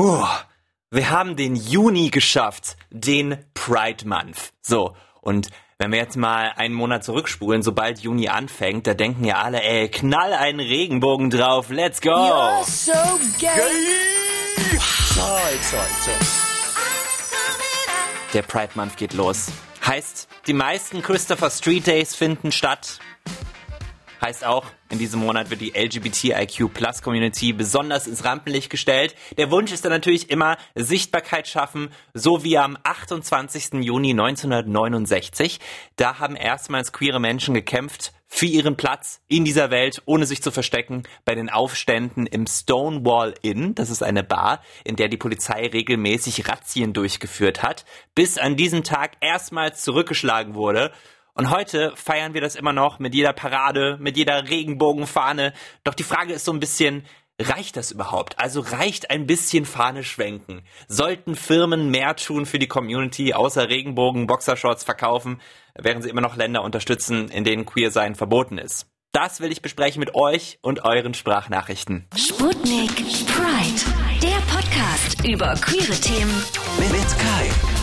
Uh, 0.00 0.24
wir 0.90 1.10
haben 1.10 1.36
den 1.36 1.56
Juni 1.56 2.08
geschafft, 2.08 2.78
den 2.88 3.36
Pride 3.52 4.08
Month. 4.08 4.54
So, 4.62 4.96
und 5.20 5.50
wenn 5.76 5.92
wir 5.92 5.98
jetzt 5.98 6.16
mal 6.16 6.54
einen 6.56 6.72
Monat 6.72 7.04
zurückspulen, 7.04 7.62
sobald 7.62 7.98
Juni 7.98 8.28
anfängt, 8.28 8.86
da 8.86 8.94
denken 8.94 9.26
ja 9.26 9.42
alle, 9.42 9.62
ey, 9.62 9.90
knall 9.90 10.32
einen 10.32 10.60
Regenbogen 10.60 11.28
drauf, 11.28 11.68
let's 11.68 12.00
go! 12.00 12.08
You're 12.08 12.64
so 12.64 12.92
gay. 13.38 13.50
Toll, 15.12 15.58
toll, 15.70 15.80
toll. 16.06 16.26
Der 18.32 18.40
Pride 18.40 18.70
Month 18.76 18.96
geht 18.96 19.12
los. 19.12 19.52
Heißt, 19.86 20.28
die 20.46 20.54
meisten 20.54 21.02
Christopher 21.02 21.50
Street 21.50 21.86
Days 21.86 22.14
finden 22.14 22.52
statt. 22.52 23.00
Heißt 24.20 24.44
auch, 24.44 24.66
in 24.90 24.98
diesem 24.98 25.20
Monat 25.20 25.48
wird 25.48 25.62
die 25.62 25.72
LGBTIQ 25.74 26.74
Plus 26.74 27.00
Community 27.00 27.54
besonders 27.54 28.06
ins 28.06 28.24
Rampenlicht 28.24 28.68
gestellt. 28.68 29.14
Der 29.38 29.50
Wunsch 29.50 29.72
ist 29.72 29.84
dann 29.84 29.92
natürlich 29.92 30.28
immer 30.28 30.58
Sichtbarkeit 30.74 31.48
schaffen, 31.48 31.88
so 32.12 32.44
wie 32.44 32.58
am 32.58 32.76
28. 32.82 33.82
Juni 33.82 34.10
1969. 34.10 35.58
Da 35.96 36.18
haben 36.18 36.36
erstmals 36.36 36.92
queere 36.92 37.18
Menschen 37.18 37.54
gekämpft 37.54 38.12
für 38.32 38.46
ihren 38.46 38.76
Platz 38.76 39.22
in 39.26 39.44
dieser 39.44 39.70
Welt, 39.70 40.02
ohne 40.04 40.26
sich 40.26 40.42
zu 40.42 40.50
verstecken, 40.50 41.02
bei 41.24 41.34
den 41.34 41.48
Aufständen 41.48 42.26
im 42.26 42.46
Stonewall 42.46 43.34
Inn. 43.40 43.74
Das 43.74 43.90
ist 43.90 44.02
eine 44.02 44.22
Bar, 44.22 44.62
in 44.84 44.96
der 44.96 45.08
die 45.08 45.16
Polizei 45.16 45.66
regelmäßig 45.66 46.46
Razzien 46.46 46.92
durchgeführt 46.92 47.62
hat, 47.62 47.86
bis 48.14 48.38
an 48.38 48.56
diesem 48.56 48.84
Tag 48.84 49.12
erstmals 49.20 49.82
zurückgeschlagen 49.82 50.54
wurde. 50.54 50.92
Und 51.40 51.48
heute 51.48 51.94
feiern 51.96 52.34
wir 52.34 52.42
das 52.42 52.54
immer 52.54 52.74
noch 52.74 52.98
mit 52.98 53.14
jeder 53.14 53.32
Parade, 53.32 53.96
mit 53.98 54.18
jeder 54.18 54.50
Regenbogenfahne. 54.50 55.54
Doch 55.84 55.94
die 55.94 56.02
Frage 56.02 56.34
ist 56.34 56.44
so 56.44 56.52
ein 56.52 56.60
bisschen, 56.60 57.06
reicht 57.40 57.78
das 57.78 57.92
überhaupt? 57.92 58.38
Also 58.38 58.60
reicht 58.60 59.08
ein 59.10 59.26
bisschen 59.26 59.64
Fahne 59.64 60.04
schwenken? 60.04 60.60
Sollten 60.86 61.36
Firmen 61.36 61.90
mehr 61.90 62.14
tun 62.14 62.44
für 62.44 62.58
die 62.58 62.68
Community, 62.68 63.32
außer 63.32 63.70
Regenbogen, 63.70 64.26
Boxershorts 64.26 64.84
verkaufen, 64.84 65.40
während 65.74 66.02
sie 66.02 66.10
immer 66.10 66.20
noch 66.20 66.36
Länder 66.36 66.62
unterstützen, 66.62 67.30
in 67.30 67.44
denen 67.44 67.64
Queer 67.64 67.90
sein 67.90 68.16
verboten 68.16 68.58
ist? 68.58 68.86
Das 69.12 69.40
will 69.40 69.50
ich 69.50 69.62
besprechen 69.62 70.00
mit 70.00 70.14
euch 70.14 70.58
und 70.60 70.84
euren 70.84 71.14
Sprachnachrichten. 71.14 72.06
Sputnik 72.18 72.96
Pride, 73.28 73.80
der 74.22 74.42
Podcast 74.54 75.26
über 75.26 75.54
queere 75.54 75.98
Themen 75.98 76.44
Mit 76.78 77.18
Kai. 77.18 77.79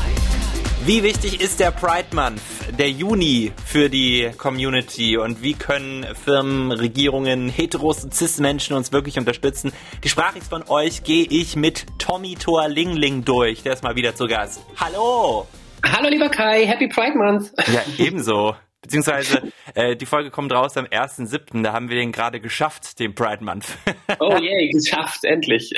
Wie 0.88 1.04
wichtig 1.04 1.42
ist 1.42 1.60
der 1.60 1.72
Pride 1.72 2.16
Month, 2.16 2.42
der 2.80 2.90
Juni 2.90 3.52
für 3.66 3.90
die 3.90 4.32
Community 4.38 5.18
und 5.18 5.44
wie 5.44 5.54
können 5.54 6.06
Firmen, 6.16 6.72
Regierungen, 6.72 7.50
Heteros 7.50 8.06
und 8.06 8.14
Cis-Menschen 8.14 8.74
uns 8.74 8.94
wirklich 8.94 9.20
unterstützen? 9.20 9.74
Die 10.06 10.08
Sprachricht 10.08 10.48
von 10.48 10.64
euch 10.70 11.04
gehe 11.04 11.26
ich 11.30 11.58
mit 11.58 11.88
Tommy 12.00 12.36
Thor 12.36 12.70
Lingling 12.70 13.26
durch. 13.26 13.64
Der 13.64 13.74
ist 13.74 13.84
mal 13.84 13.98
wieder 13.98 14.16
zu 14.16 14.28
Gast. 14.28 14.62
Hallo! 14.78 15.46
Hallo 15.84 16.08
lieber 16.08 16.30
Kai, 16.30 16.66
Happy 16.66 16.88
Pride 16.88 17.18
Month. 17.18 17.52
Ja, 17.68 17.82
ebenso. 17.98 18.56
Beziehungsweise 18.82 19.52
äh, 19.76 19.96
die 19.96 20.06
Folge 20.06 20.30
kommt 20.30 20.54
raus 20.54 20.78
am 20.78 20.86
1.7., 20.86 21.64
da 21.64 21.74
haben 21.74 21.90
wir 21.90 21.98
den 21.98 22.12
gerade 22.12 22.40
geschafft, 22.40 23.00
den 23.00 23.16
Pride 23.16 23.44
Month. 23.44 23.78
Oh 24.20 24.36
yay, 24.38 24.70
geschafft, 24.70 25.26
endlich. 25.26 25.74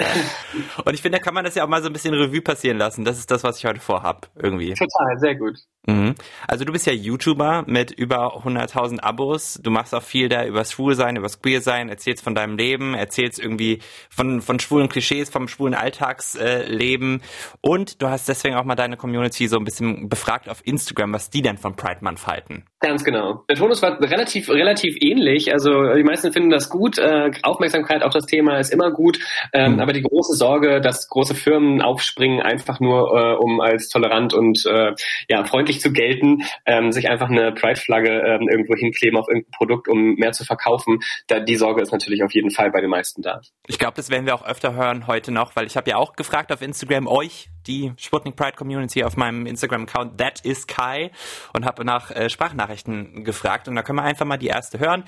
Und 0.86 0.94
ich 0.94 1.02
finde, 1.02 1.18
da 1.18 1.24
kann 1.24 1.34
man 1.34 1.44
das 1.44 1.56
ja 1.56 1.64
auch 1.64 1.68
mal 1.68 1.82
so 1.82 1.90
ein 1.90 1.94
bisschen 1.94 2.14
Revue 2.14 2.42
passieren 2.42 2.78
lassen. 2.78 3.04
Das 3.04 3.18
ist 3.18 3.32
das, 3.32 3.44
was 3.44 3.58
ich 3.58 3.66
heute 3.66 3.80
vorhab, 3.80 4.30
irgendwie. 4.36 4.74
Total, 4.74 5.18
sehr 5.18 5.36
gut. 5.36 5.58
Mhm. 5.88 6.16
Also 6.48 6.66
du 6.66 6.72
bist 6.72 6.86
ja 6.86 6.94
YouTuber 6.94 7.64
mit 7.68 7.92
über 7.92 8.44
100.000 8.44 9.00
Abos. 9.00 9.60
Du 9.64 9.72
machst 9.72 9.96
auch 9.96 10.04
viel 10.04 10.30
da 10.30 10.46
übers 10.46 10.72
Schwulsein, 10.72 11.16
übers 11.16 11.42
Queersein, 11.42 11.90
erzählst 11.90 12.24
von 12.24 12.36
deinem 12.36 12.58
Leben, 12.58 12.94
erzählst 12.94 13.40
irgendwie 13.40 13.80
von, 14.10 14.42
von 14.42 14.60
schwulen 14.60 14.90
Klischees, 14.90 15.30
vom 15.30 15.48
schwulen 15.48 15.74
Alltagsleben. 15.74 17.22
Und 17.62 18.02
du 18.02 18.08
hast 18.08 18.28
deswegen 18.28 18.56
auch 18.56 18.66
mal 18.66 18.76
deine 18.76 18.98
Community 18.98 19.48
so 19.48 19.58
ein 19.58 19.66
bisschen 19.66 20.10
befragt 20.10 20.50
auf 20.50 20.66
Instagram, 20.66 21.14
was 21.14 21.30
die 21.30 21.42
denn 21.42 21.58
von 21.58 21.76
Pride 21.76 22.00
Month 22.02 22.28
halten. 22.28 22.66
Ganz 22.90 23.04
genau. 23.04 23.44
Der 23.48 23.56
Tonus 23.56 23.84
war 23.84 24.02
relativ, 24.02 24.50
relativ 24.50 24.98
ähnlich. 25.00 25.54
Also 25.54 25.94
die 25.94 26.04
meisten 26.04 26.34
finden 26.34 26.50
das 26.50 26.70
gut. 26.70 26.98
Äh, 26.98 27.30
Aufmerksamkeit 27.44 28.02
auf 28.02 28.14
das 28.14 28.26
Thema 28.26 28.58
ist 28.58 28.74
immer 28.74 28.92
gut. 28.92 29.20
Ähm, 29.54 29.70
Mhm. 29.74 29.80
Aber 29.80 29.94
die 29.94 30.02
große 30.02 30.36
Sorge, 30.36 30.82
dass 30.82 31.08
große 31.08 31.36
Firmen 31.36 31.84
aufspringen, 31.84 32.42
einfach 32.42 32.80
nur 32.80 33.16
äh, 33.16 33.36
um 33.36 33.62
als 33.62 33.90
tolerant 33.90 34.34
und 34.34 34.66
äh, 34.66 34.94
ja, 35.30 35.44
freundlich 35.46 35.82
zu 35.82 35.92
gelten, 35.92 36.42
ähm, 36.66 36.92
sich 36.92 37.10
einfach 37.10 37.30
eine 37.30 37.52
Pride-Flagge 37.52 38.10
ähm, 38.10 38.50
irgendwo 38.50 38.74
hinkleben 38.76 39.20
auf 39.20 39.28
irgendein 39.28 39.52
Produkt, 39.52 39.88
um 39.88 40.16
mehr 40.16 40.32
zu 40.32 40.44
verkaufen. 40.44 41.00
Da, 41.28 41.40
die 41.40 41.56
Sorge 41.56 41.84
ist 41.84 41.92
natürlich 41.92 42.24
auf 42.24 42.34
jeden 42.34 42.50
Fall 42.50 42.72
bei 42.72 42.82
den 42.82 42.90
meisten 42.90 43.22
da. 43.22 43.42
Ich 43.68 43.78
glaube, 43.78 43.94
das 43.96 44.10
werden 44.10 44.26
wir 44.26 44.34
auch 44.34 44.46
öfter 44.46 44.74
hören 44.74 45.06
heute 45.06 45.32
noch, 45.32 45.56
weil 45.56 45.68
ich 45.68 45.78
habe 45.78 45.90
ja 45.92 45.98
auch 45.98 46.14
gefragt 46.14 46.52
auf 46.52 46.64
Instagram 46.64 47.06
euch, 47.08 47.50
die 47.70 47.94
Sputnik 47.98 48.36
Pride 48.36 48.58
Community 48.58 49.04
auf 49.04 49.16
meinem 49.16 49.46
Instagram-Account 49.46 50.18
That 50.18 50.42
is 50.42 50.68
Kai 50.68 51.12
und 51.54 51.66
habe 51.66 51.86
nach 51.86 52.12
äh, 52.12 52.30
Sprachnachrichten 52.30 53.24
gefragt 53.24 53.68
und 53.68 53.76
da 53.76 53.84
können 53.84 54.00
wir 54.00 54.04
einfach 54.04 54.26
mal 54.26 54.38
die 54.38 54.48
erste 54.48 54.80
hören. 54.80 55.04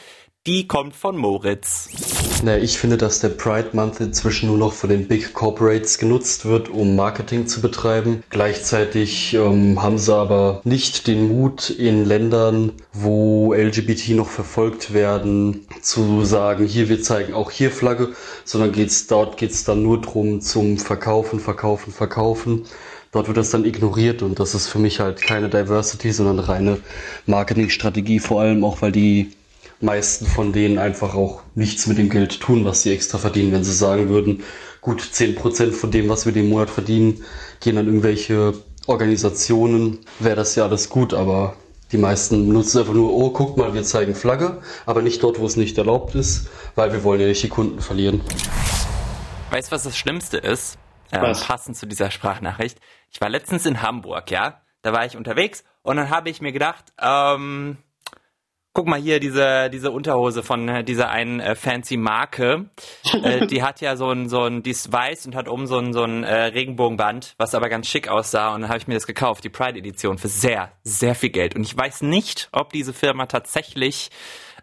Die 0.47 0.67
kommt 0.67 0.95
von 0.95 1.17
Moritz. 1.17 1.87
Na, 2.43 2.57
ich 2.57 2.79
finde, 2.79 2.97
dass 2.97 3.19
der 3.19 3.29
Pride 3.29 3.69
Month 3.73 3.99
inzwischen 3.99 4.47
nur 4.47 4.57
noch 4.57 4.73
von 4.73 4.89
den 4.89 5.07
Big 5.07 5.35
Corporates 5.35 5.99
genutzt 5.99 6.45
wird, 6.45 6.67
um 6.67 6.95
Marketing 6.95 7.45
zu 7.45 7.61
betreiben. 7.61 8.23
Gleichzeitig 8.31 9.35
ähm, 9.35 9.79
haben 9.83 9.99
sie 9.99 10.15
aber 10.15 10.61
nicht 10.63 11.05
den 11.05 11.27
Mut, 11.27 11.69
in 11.69 12.05
Ländern, 12.05 12.71
wo 12.91 13.53
LGBT 13.53 14.15
noch 14.15 14.29
verfolgt 14.29 14.95
werden, 14.95 15.67
zu 15.83 16.25
sagen, 16.25 16.65
hier, 16.65 16.89
wir 16.89 17.03
zeigen 17.03 17.35
auch 17.35 17.51
hier 17.51 17.69
Flagge, 17.69 18.15
sondern 18.43 18.71
geht's, 18.71 19.05
dort 19.05 19.37
geht's 19.37 19.63
dann 19.63 19.83
nur 19.83 20.01
drum 20.01 20.41
zum 20.41 20.79
Verkaufen, 20.79 21.39
Verkaufen, 21.39 21.93
Verkaufen. 21.93 22.65
Dort 23.11 23.27
wird 23.27 23.37
das 23.37 23.51
dann 23.51 23.63
ignoriert 23.63 24.23
und 24.23 24.39
das 24.39 24.55
ist 24.55 24.69
für 24.69 24.79
mich 24.79 25.01
halt 25.01 25.21
keine 25.21 25.49
Diversity, 25.49 26.11
sondern 26.11 26.39
reine 26.39 26.79
Marketingstrategie, 27.27 28.17
vor 28.17 28.41
allem 28.41 28.63
auch, 28.63 28.81
weil 28.81 28.91
die 28.91 29.33
meisten 29.83 30.25
von 30.25 30.53
denen 30.53 30.77
einfach 30.77 31.15
auch 31.15 31.41
nichts 31.55 31.87
mit 31.87 31.97
dem 31.97 32.09
Geld 32.09 32.39
tun, 32.39 32.65
was 32.65 32.83
sie 32.83 32.93
extra 32.93 33.17
verdienen. 33.17 33.51
Wenn 33.51 33.63
sie 33.63 33.73
sagen 33.73 34.09
würden, 34.09 34.43
gut, 34.81 35.01
10% 35.01 35.71
von 35.71 35.91
dem, 35.91 36.09
was 36.09 36.25
wir 36.25 36.33
den 36.33 36.49
Monat 36.49 36.69
verdienen, 36.69 37.23
gehen 37.59 37.77
an 37.77 37.85
irgendwelche 37.87 38.53
Organisationen, 38.87 39.99
wäre 40.19 40.35
das 40.35 40.55
ja 40.55 40.65
alles 40.65 40.89
gut, 40.89 41.13
aber 41.13 41.55
die 41.91 41.97
meisten 41.97 42.47
nutzen 42.47 42.79
einfach 42.79 42.93
nur, 42.93 43.13
oh, 43.13 43.31
guck 43.31 43.57
mal, 43.57 43.73
wir 43.73 43.83
zeigen 43.83 44.15
Flagge, 44.15 44.61
aber 44.85 45.01
nicht 45.01 45.21
dort, 45.23 45.39
wo 45.39 45.45
es 45.45 45.57
nicht 45.57 45.77
erlaubt 45.77 46.15
ist, 46.15 46.49
weil 46.75 46.91
wir 46.93 47.03
wollen 47.03 47.21
ja 47.21 47.27
nicht 47.27 47.43
die 47.43 47.49
Kunden 47.49 47.81
verlieren. 47.81 48.21
Weißt 49.51 49.69
du, 49.69 49.75
was 49.75 49.83
das 49.83 49.97
Schlimmste 49.97 50.37
ist? 50.37 50.77
Ähm, 51.11 51.23
Was? 51.23 51.43
passend 51.43 51.75
zu 51.75 51.85
dieser 51.85 52.09
Sprachnachricht. 52.09 52.79
Ich 53.11 53.19
war 53.19 53.29
letztens 53.29 53.65
in 53.65 53.81
Hamburg, 53.81 54.31
ja. 54.31 54.61
Da 54.81 54.93
war 54.93 55.05
ich 55.05 55.17
unterwegs 55.17 55.63
und 55.83 55.97
dann 55.97 56.09
habe 56.09 56.29
ich 56.29 56.41
mir 56.41 56.53
gedacht, 56.53 56.93
ähm, 56.99 57.77
guck 58.73 58.87
mal 58.87 58.99
hier, 58.99 59.19
diese, 59.19 59.69
diese 59.69 59.91
Unterhose 59.91 60.43
von 60.43 60.67
äh, 60.69 60.83
dieser 60.83 61.09
einen 61.09 61.39
äh, 61.39 61.55
fancy 61.55 61.97
Marke. 61.97 62.69
äh, 63.23 63.45
die 63.47 63.63
hat 63.63 63.81
ja 63.81 63.95
so 63.95 64.09
ein, 64.09 64.29
so 64.29 64.43
ein, 64.43 64.63
die 64.63 64.71
ist 64.71 64.91
weiß 64.91 65.25
und 65.25 65.35
hat 65.35 65.49
oben 65.49 65.67
so 65.67 65.77
ein, 65.77 65.93
so 65.93 66.03
ein 66.03 66.23
äh, 66.23 66.43
Regenbogenband, 66.45 67.35
was 67.37 67.53
aber 67.53 67.69
ganz 67.69 67.87
schick 67.87 68.07
aussah. 68.07 68.53
Und 68.53 68.61
dann 68.61 68.69
habe 68.69 68.79
ich 68.79 68.87
mir 68.87 68.93
das 68.93 69.07
gekauft, 69.07 69.43
die 69.43 69.49
Pride-Edition, 69.49 70.17
für 70.17 70.29
sehr, 70.29 70.71
sehr 70.83 71.15
viel 71.15 71.29
Geld. 71.29 71.55
Und 71.55 71.63
ich 71.63 71.77
weiß 71.77 72.01
nicht, 72.03 72.49
ob 72.51 72.71
diese 72.71 72.93
Firma 72.93 73.25
tatsächlich 73.25 74.09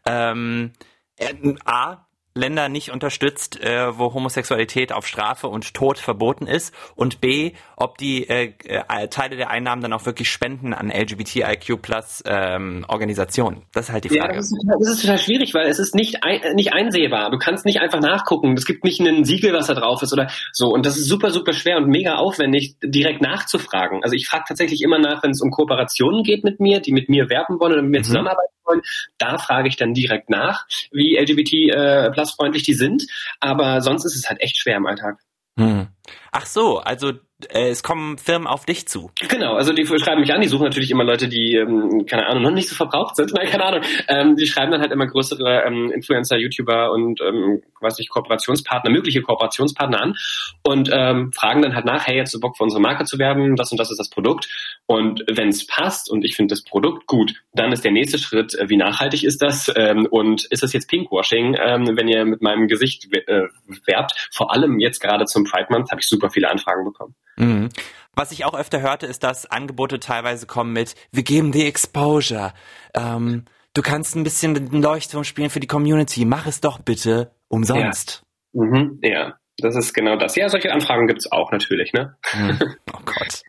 ähm, 0.07 0.73
äh, 1.17 1.35
A, 1.65 2.08
Länder 2.39 2.69
nicht 2.69 2.91
unterstützt, 2.91 3.61
äh, 3.63 3.99
wo 3.99 4.15
Homosexualität 4.15 4.93
auf 4.93 5.07
Strafe 5.07 5.49
und 5.49 5.75
Tod 5.75 5.99
verboten 5.99 6.47
ist 6.47 6.73
und 6.97 7.21
B, 7.21 7.53
ob 7.77 7.99
die 7.99 8.29
äh, 8.29 8.53
äh, 8.65 9.09
Teile 9.09 9.37
der 9.37 9.51
Einnahmen 9.51 9.83
dann 9.83 9.93
auch 9.93 10.07
wirklich 10.07 10.31
spenden 10.31 10.73
an 10.73 10.91
LGBTIQ 10.91 11.83
plus 11.83 12.23
ähm, 12.27 12.85
Organisationen. 12.89 13.63
Das 13.73 13.89
ist 13.89 13.93
halt 13.93 14.05
die 14.05 14.15
Ja, 14.15 14.23
Frage. 14.23 14.37
das 14.37 14.47
ist, 14.47 14.59
total- 14.63 14.79
das 14.81 14.89
ist 14.91 15.03
total 15.03 15.19
schwierig, 15.19 15.55
weil 15.55 15.67
es 15.69 15.79
ist 15.79 15.95
nicht, 15.95 16.23
ein, 16.25 16.55
nicht 16.55 16.73
einsehbar. 16.73 17.31
Du 17.31 17.39
kannst 17.39 17.67
nicht 17.67 17.81
einfach 17.81 18.01
nachgucken. 18.01 18.55
Es 18.57 18.65
gibt 18.67 18.85
nicht 18.85 19.01
ein 19.01 19.25
Siegel, 19.25 19.53
was 19.53 19.67
da 19.67 19.75
drauf 19.75 20.03
ist 20.03 20.13
oder 20.13 20.31
so. 20.53 20.69
Und 20.69 20.87
das 20.87 20.97
ist 20.97 21.09
super, 21.09 21.31
super 21.31 21.53
schwer 21.53 21.77
und 21.77 21.89
mega 21.89 22.17
aufwendig, 22.17 22.77
direkt 22.83 23.21
nachzufragen. 23.21 24.03
Also 24.03 24.15
ich 24.15 24.27
frage 24.29 24.45
tatsächlich 24.49 24.83
immer 24.83 24.99
nach, 24.99 25.23
wenn 25.23 25.31
es 25.33 25.41
um 25.43 25.51
Kooperationen 25.51 26.23
geht 26.23 26.45
mit 26.45 26.61
mir, 26.61 26.81
die 26.81 26.93
mit 26.93 27.09
mir 27.09 27.29
werben 27.29 27.59
wollen 27.61 27.73
oder 27.73 27.83
mit 27.83 27.91
mir 27.91 27.99
Mhm. 28.01 28.05
zusammenarbeiten 28.05 28.53
wollen. 28.65 28.83
Da 29.17 29.39
frage 29.39 29.69
ich 29.69 29.77
dann 29.77 29.95
direkt 29.95 30.29
nach, 30.31 30.67
wie 30.93 31.17
LGBT 31.17 31.53
äh, 31.75 32.11
plus 32.11 32.28
freundlich 32.35 32.63
die 32.63 32.75
sind. 32.75 33.05
Aber 33.41 33.81
sonst 33.81 34.05
ist 34.05 34.17
es 34.17 34.29
halt 34.29 34.41
echt 34.41 34.57
schwer 34.57 34.77
im 34.77 34.87
Alltag. 34.87 35.19
Hm. 35.59 35.89
Ach 36.31 36.47
so, 36.47 36.79
also 36.79 37.13
äh, 37.51 37.69
es 37.69 37.83
kommen 37.83 38.17
Firmen 38.17 38.47
auf 38.47 38.65
dich 38.65 38.87
zu. 38.87 39.11
Genau, 39.29 39.55
also 39.55 39.73
die 39.73 39.85
schreiben 39.85 40.21
mich 40.21 40.33
an, 40.33 40.41
die 40.41 40.47
suchen 40.47 40.65
natürlich 40.65 40.91
immer 40.91 41.03
Leute, 41.03 41.29
die, 41.29 41.57
ähm, 41.57 42.07
keine 42.07 42.27
Ahnung, 42.27 42.45
noch 42.45 42.51
nicht 42.53 42.69
so 42.69 42.77
verbraucht 42.77 43.17
sind, 43.17 43.33
nein, 43.35 43.49
keine 43.49 43.65
Ahnung. 43.65 43.83
Ähm, 44.09 44.37
die 44.37 44.47
schreiben 44.47 44.71
dann 44.71 44.81
halt 44.81 44.93
immer 44.93 45.07
größere 45.07 45.65
ähm, 45.67 45.91
Influencer, 45.91 46.37
YouTuber 46.37 46.93
und 46.93 47.21
ähm, 47.21 47.63
weiß 47.81 47.99
nicht, 47.99 48.11
Kooperationspartner, 48.11 48.91
mögliche 48.91 49.21
Kooperationspartner 49.21 50.01
an 50.01 50.15
und 50.63 50.91
ähm, 50.93 51.33
fragen 51.33 51.63
dann 51.63 51.75
halt 51.75 51.85
nach, 51.85 52.07
hey, 52.07 52.17
jetzt 52.17 52.35
du 52.35 52.41
Bock 52.41 52.57
für 52.57 52.63
unsere 52.63 52.81
Marke 52.81 53.05
zu 53.05 53.19
werben, 53.19 53.57
das 53.57 53.73
und 53.73 53.79
das 53.79 53.91
ist 53.91 53.99
das 53.99 54.11
Produkt. 54.11 54.49
Und 54.91 55.23
wenn 55.31 55.49
es 55.49 55.67
passt 55.67 56.11
und 56.11 56.25
ich 56.25 56.35
finde 56.35 56.55
das 56.55 56.65
Produkt 56.65 57.07
gut, 57.07 57.35
dann 57.53 57.73
ist 57.73 57.85
der 57.85 57.93
nächste 57.93 58.17
Schritt, 58.19 58.55
äh, 58.55 58.71
wie 58.71 58.79
nachhaltig 58.79 59.23
ist 59.23 59.43
das 59.43 59.71
ähm, 59.77 60.07
und 60.11 60.47
ist 60.47 60.63
das 60.63 60.73
jetzt 60.73 60.89
Pinkwashing, 60.89 61.59
ähm, 61.61 61.95
wenn 61.95 62.09
ihr 62.09 62.25
mit 62.25 62.41
meinem 62.41 62.69
Gesicht 62.69 63.07
äh, 63.13 63.49
werbt. 63.85 64.29
Vor 64.33 64.51
allem 64.51 64.79
jetzt 64.81 65.01
gerade 65.01 65.27
zum 65.27 65.45
Pride 65.45 65.67
Month 65.69 65.91
habe 65.91 66.01
ich 66.01 66.09
super 66.09 66.31
viele 66.31 66.49
Anfragen 66.49 66.87
bekommen. 66.87 67.15
Mhm. 67.37 67.69
Was 68.15 68.33
ich 68.33 68.47
auch 68.47 68.55
öfter 68.55 68.81
hörte, 68.81 69.05
ist, 69.05 69.25
dass 69.25 69.45
Angebote 69.45 70.01
teilweise 70.01 70.47
kommen 70.47 70.73
mit, 70.73 70.95
wir 71.13 71.23
geben 71.23 71.53
dir 71.53 71.67
Exposure. 71.67 72.55
Ähm, 72.95 73.45
du 73.75 73.83
kannst 73.83 74.17
ein 74.17 74.25
bisschen 74.25 74.55
den 74.55 74.81
Leuchtturm 74.81 75.25
spielen 75.25 75.51
für 75.51 75.61
die 75.61 75.67
Community. 75.67 76.25
Mach 76.25 76.47
es 76.47 76.63
doch 76.63 76.79
bitte 76.79 77.31
umsonst. 77.49 78.23
Ja, 78.55 78.65
mhm, 78.65 79.01
ja. 79.03 79.35
das 79.59 79.77
ist 79.77 79.93
genau 79.93 80.17
das. 80.17 80.35
Ja, 80.35 80.49
solche 80.49 80.73
Anfragen 80.73 81.09
gibt's 81.09 81.31
auch 81.31 81.53
natürlich, 81.53 81.93
ne? 81.93 82.17
Mhm. 82.33 82.59
Oh 82.95 83.01
Gott. 83.05 83.43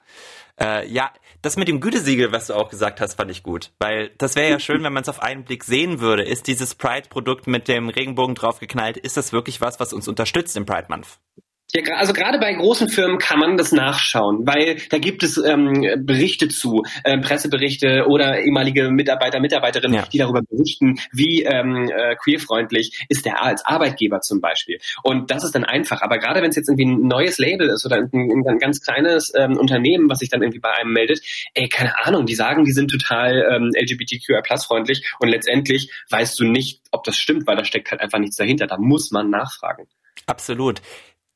Äh, 0.59 0.87
ja, 0.87 1.11
das 1.41 1.55
mit 1.55 1.67
dem 1.67 1.79
Gütesiegel, 1.79 2.31
was 2.31 2.47
du 2.47 2.53
auch 2.53 2.69
gesagt 2.69 2.99
hast, 2.99 3.15
fand 3.15 3.31
ich 3.31 3.43
gut. 3.43 3.71
Weil 3.79 4.11
das 4.17 4.35
wäre 4.35 4.49
ja 4.49 4.59
schön, 4.59 4.83
wenn 4.83 4.93
man 4.93 5.03
es 5.03 5.09
auf 5.09 5.21
einen 5.21 5.43
Blick 5.43 5.63
sehen 5.63 5.99
würde. 5.99 6.23
Ist 6.23 6.47
dieses 6.47 6.75
Pride-Produkt 6.75 7.47
mit 7.47 7.67
dem 7.67 7.89
Regenbogen 7.89 8.35
draufgeknallt, 8.35 8.97
ist 8.97 9.17
das 9.17 9.31
wirklich 9.31 9.61
was, 9.61 9.79
was 9.79 9.93
uns 9.93 10.07
unterstützt 10.07 10.57
im 10.57 10.65
Pride 10.65 10.87
Month? 10.89 11.19
Ja, 11.71 11.83
also 11.97 12.13
gerade 12.13 12.39
bei 12.39 12.51
großen 12.51 12.89
Firmen 12.89 13.19
kann 13.19 13.39
man 13.39 13.55
das 13.55 13.71
nachschauen, 13.71 14.47
weil 14.47 14.77
da 14.89 14.97
gibt 14.97 15.21
es 15.21 15.37
ähm, 15.37 15.85
Berichte 15.99 16.47
zu, 16.47 16.83
äh, 17.03 17.19
Presseberichte 17.19 18.05
oder 18.07 18.41
ehemalige 18.41 18.89
Mitarbeiter, 18.89 19.39
Mitarbeiterinnen, 19.39 19.97
ja. 19.97 20.07
die 20.11 20.17
darüber 20.17 20.41
berichten, 20.41 20.99
wie 21.11 21.43
ähm, 21.43 21.87
äh, 21.95 22.15
queerfreundlich 22.15 23.05
ist 23.07 23.25
der 23.25 23.43
als 23.43 23.63
Arbeitgeber 23.63 24.21
zum 24.21 24.41
Beispiel. 24.41 24.79
Und 25.03 25.29
das 25.29 25.43
ist 25.43 25.53
dann 25.53 25.63
einfach. 25.63 26.01
Aber 26.01 26.17
gerade 26.17 26.41
wenn 26.41 26.49
es 26.49 26.55
jetzt 26.55 26.69
irgendwie 26.69 26.87
ein 26.87 27.07
neues 27.07 27.37
Label 27.37 27.69
ist 27.69 27.85
oder 27.85 27.97
ein, 27.97 28.09
ein 28.13 28.57
ganz 28.57 28.81
kleines 28.81 29.31
ähm, 29.35 29.55
Unternehmen, 29.55 30.09
was 30.09 30.19
sich 30.19 30.29
dann 30.29 30.41
irgendwie 30.41 30.59
bei 30.59 30.71
einem 30.71 30.91
meldet, 30.91 31.21
ey, 31.53 31.69
keine 31.69 32.03
Ahnung, 32.03 32.25
die 32.25 32.35
sagen, 32.35 32.65
die 32.65 32.71
sind 32.71 32.89
total 32.89 33.45
ähm, 33.47 33.71
LGBTQI-freundlich 33.79 35.13
und 35.19 35.29
letztendlich 35.29 35.91
weißt 36.09 36.39
du 36.39 36.45
nicht, 36.45 36.81
ob 36.89 37.03
das 37.03 37.15
stimmt, 37.15 37.45
weil 37.45 37.57
da 37.57 37.63
steckt 37.63 37.91
halt 37.91 38.01
einfach 38.01 38.17
nichts 38.17 38.37
dahinter. 38.37 38.65
Da 38.65 38.77
muss 38.79 39.11
man 39.11 39.29
nachfragen. 39.29 39.85
Absolut. 40.25 40.81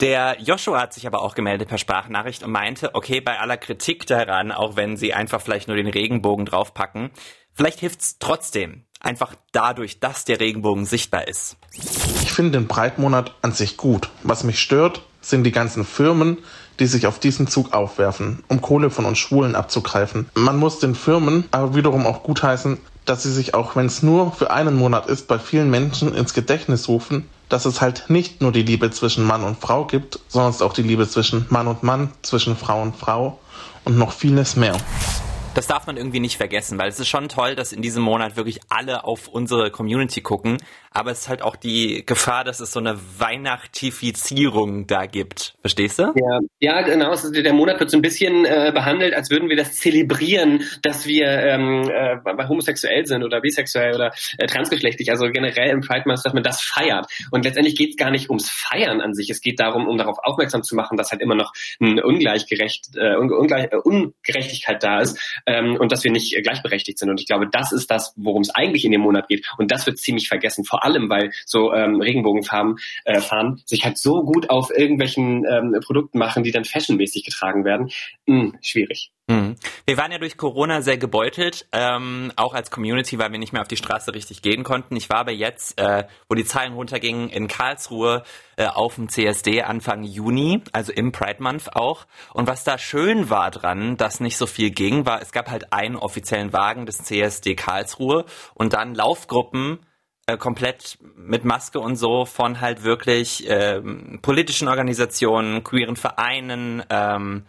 Der 0.01 0.37
Joshua 0.41 0.81
hat 0.81 0.93
sich 0.93 1.07
aber 1.07 1.21
auch 1.21 1.35
gemeldet 1.35 1.69
per 1.69 1.77
Sprachnachricht 1.77 2.43
und 2.43 2.51
meinte, 2.51 2.93
okay, 2.95 3.21
bei 3.21 3.39
aller 3.39 3.57
Kritik 3.57 4.05
daran, 4.07 4.51
auch 4.51 4.75
wenn 4.75 4.97
sie 4.97 5.13
einfach 5.13 5.41
vielleicht 5.41 5.67
nur 5.67 5.77
den 5.77 5.87
Regenbogen 5.87 6.45
draufpacken, 6.45 7.11
vielleicht 7.53 7.79
hilft's 7.79 8.17
trotzdem. 8.19 8.85
Einfach 8.99 9.35
dadurch, 9.51 9.99
dass 9.99 10.23
der 10.23 10.39
Regenbogen 10.39 10.85
sichtbar 10.85 11.27
ist. 11.27 11.57
Ich 11.73 12.31
finde 12.31 12.53
den 12.53 12.67
Breitmonat 12.67 13.35
an 13.41 13.51
sich 13.51 13.75
gut. 13.75 14.09
Was 14.23 14.43
mich 14.43 14.59
stört, 14.59 15.01
sind 15.19 15.43
die 15.43 15.51
ganzen 15.51 15.85
Firmen, 15.85 16.37
die 16.79 16.85
sich 16.85 17.05
auf 17.05 17.19
diesen 17.19 17.47
Zug 17.47 17.73
aufwerfen, 17.73 18.43
um 18.47 18.61
Kohle 18.61 18.89
von 18.89 19.05
uns 19.05 19.19
Schwulen 19.19 19.55
abzugreifen. 19.55 20.29
Man 20.35 20.57
muss 20.57 20.79
den 20.79 20.95
Firmen 20.95 21.45
aber 21.51 21.75
wiederum 21.75 22.05
auch 22.05 22.23
gutheißen, 22.23 22.79
dass 23.05 23.23
sie 23.23 23.31
sich 23.31 23.53
auch, 23.53 23.75
wenn 23.75 23.85
es 23.85 24.01
nur 24.01 24.31
für 24.31 24.51
einen 24.51 24.75
Monat 24.75 25.07
ist, 25.07 25.27
bei 25.27 25.37
vielen 25.37 25.69
Menschen 25.69 26.15
ins 26.15 26.33
Gedächtnis 26.33 26.87
rufen, 26.87 27.29
dass 27.53 27.65
es 27.65 27.81
halt 27.81 28.05
nicht 28.09 28.41
nur 28.41 28.51
die 28.51 28.63
Liebe 28.63 28.89
zwischen 28.89 29.23
Mann 29.23 29.43
und 29.43 29.61
Frau 29.61 29.85
gibt, 29.85 30.19
sondern 30.27 30.59
auch 30.61 30.73
die 30.73 30.81
Liebe 30.81 31.07
zwischen 31.07 31.45
Mann 31.49 31.67
und 31.67 31.83
Mann, 31.83 32.09
zwischen 32.23 32.57
Frau 32.57 32.81
und 32.81 32.95
Frau 32.95 33.39
und 33.85 33.95
noch 33.95 34.11
vieles 34.11 34.55
mehr. 34.55 34.75
Das 35.55 35.67
darf 35.67 35.85
man 35.85 35.97
irgendwie 35.97 36.19
nicht 36.19 36.37
vergessen, 36.37 36.79
weil 36.79 36.89
es 36.89 36.99
ist 36.99 37.07
schon 37.07 37.29
toll, 37.29 37.55
dass 37.55 37.73
in 37.73 37.83
diesem 37.83 38.01
Monat 38.01 38.35
wirklich 38.35 38.59
alle 38.69 39.03
auf 39.03 39.27
unsere 39.27 39.69
Community 39.69 40.21
gucken, 40.21 40.57
aber 40.93 41.11
es 41.11 41.21
ist 41.21 41.29
halt 41.29 41.41
auch 41.41 41.55
die 41.55 42.05
Gefahr, 42.05 42.43
dass 42.43 42.59
es 42.59 42.71
so 42.71 42.79
eine 42.79 42.99
Weihnachtifizierung 43.17 44.85
da 44.85 45.05
gibt. 45.05 45.55
Verstehst 45.61 45.97
du? 45.97 46.13
Ja, 46.15 46.39
ja 46.59 46.81
genau. 46.81 47.15
Der 47.15 47.53
Monat 47.53 47.79
wird 47.79 47.89
so 47.89 47.97
ein 47.97 48.01
bisschen 48.01 48.45
äh, 48.45 48.71
behandelt, 48.73 49.15
als 49.15 49.31
würden 49.31 49.49
wir 49.49 49.55
das 49.55 49.75
zelebrieren, 49.75 50.63
dass 50.83 51.07
wir 51.07 51.27
ähm, 51.27 51.89
äh, 51.89 52.47
homosexuell 52.47 53.05
sind 53.07 53.23
oder 53.23 53.41
bisexuell 53.41 53.95
oder 53.95 54.13
äh, 54.37 54.45
transgeschlechtlich. 54.45 55.09
Also 55.09 55.25
generell 55.29 55.69
im 55.69 55.81
Pride 55.81 56.03
Month, 56.05 56.21
dass 56.23 56.33
man 56.33 56.43
das 56.43 56.61
feiert. 56.61 57.07
Und 57.31 57.43
letztendlich 57.43 57.75
geht 57.75 57.91
es 57.91 57.97
gar 57.97 58.11
nicht 58.11 58.29
ums 58.29 58.49
Feiern 58.49 59.01
an 59.01 59.15
sich. 59.15 59.31
Es 59.31 59.41
geht 59.41 59.59
darum, 59.59 59.87
um 59.87 59.97
darauf 59.97 60.17
aufmerksam 60.21 60.61
zu 60.61 60.75
machen, 60.75 60.97
dass 60.97 61.11
halt 61.11 61.21
immer 61.21 61.35
noch 61.35 61.53
ein 61.79 61.99
ungleichgerecht, 61.99 62.95
äh, 62.97 63.15
Ungleich, 63.15 63.69
äh, 63.71 63.77
Ungerechtigkeit 63.77 64.83
da 64.83 64.99
ist 64.99 65.19
ähm, 65.45 65.75
und 65.75 65.91
dass 65.91 66.03
wir 66.03 66.11
nicht 66.11 66.35
gleichberechtigt 66.43 66.99
sind. 66.99 67.09
Und 67.09 67.19
ich 67.19 67.27
glaube, 67.27 67.47
das 67.51 67.71
ist 67.71 67.89
das, 67.89 68.13
worum 68.15 68.41
es 68.41 68.49
eigentlich 68.49 68.85
in 68.85 68.91
dem 68.91 69.01
Monat 69.01 69.27
geht. 69.27 69.45
Und 69.57 69.71
das 69.71 69.85
wird 69.85 69.99
ziemlich 69.99 70.27
vergessen. 70.27 70.63
Vor 70.63 70.83
allem, 70.83 71.09
weil 71.09 71.31
so 71.45 71.73
ähm, 71.73 72.01
Regenbogenfarben 72.01 72.77
äh, 73.05 73.19
fahren 73.19 73.61
sich 73.65 73.85
halt 73.85 73.97
so 73.97 74.23
gut 74.23 74.49
auf 74.49 74.71
irgendwelchen 74.75 75.45
ähm, 75.45 75.75
Produkten 75.85 76.17
machen, 76.17 76.43
die 76.43 76.51
dann 76.51 76.65
fashionmäßig 76.65 77.23
getragen 77.23 77.65
werden. 77.65 77.89
Hm, 78.27 78.55
schwierig. 78.61 79.11
Mhm. 79.27 79.55
Wir 79.85 79.97
waren 79.97 80.11
ja 80.11 80.17
durch 80.17 80.35
Corona 80.35 80.81
sehr 80.81 80.97
gebeutelt, 80.97 81.65
ähm, 81.71 82.33
auch 82.35 82.53
als 82.53 82.71
Community, 82.71 83.17
weil 83.19 83.31
wir 83.31 83.39
nicht 83.39 83.53
mehr 83.53 83.61
auf 83.61 83.69
die 83.69 83.77
Straße 83.77 84.13
richtig 84.13 84.41
gehen 84.41 84.63
konnten. 84.63 84.97
Ich 84.97 85.09
war 85.09 85.19
aber 85.19 85.31
jetzt, 85.31 85.79
äh, 85.79 86.05
wo 86.27 86.35
die 86.35 86.43
Zahlen 86.43 86.73
runtergingen, 86.73 87.29
in 87.29 87.47
Karlsruhe 87.47 88.23
äh, 88.57 88.65
auf 88.65 88.95
dem 88.95 89.07
CSD 89.07 89.61
Anfang 89.61 90.03
Juni, 90.03 90.61
also 90.73 90.91
im 90.91 91.13
Pride 91.13 91.41
Month 91.41 91.73
auch. 91.75 92.05
Und 92.33 92.47
was 92.47 92.65
da 92.65 92.77
schön 92.77 93.29
war 93.29 93.49
dran, 93.49 93.95
dass 93.95 94.19
nicht 94.19 94.35
so 94.35 94.45
viel 94.45 94.71
ging, 94.71 95.05
war, 95.05 95.21
es 95.21 95.31
gab 95.31 95.49
halt 95.49 95.71
einen 95.71 95.95
offiziellen 95.95 96.51
Wagen 96.51 96.85
des 96.85 96.97
CSD 96.97 97.55
Karlsruhe 97.55 98.25
und 98.55 98.73
dann 98.73 98.93
Laufgruppen 98.93 99.79
äh, 100.25 100.37
komplett 100.37 100.97
mit 101.15 101.45
Maske 101.45 101.79
und 101.79 101.95
so 101.95 102.25
von 102.25 102.59
halt 102.59 102.83
wirklich 102.83 103.45
ähm, 103.47 104.19
politischen 104.21 104.67
Organisationen, 104.67 105.63
queeren 105.63 105.95
Vereinen, 105.95 106.83
ähm, 106.89 107.45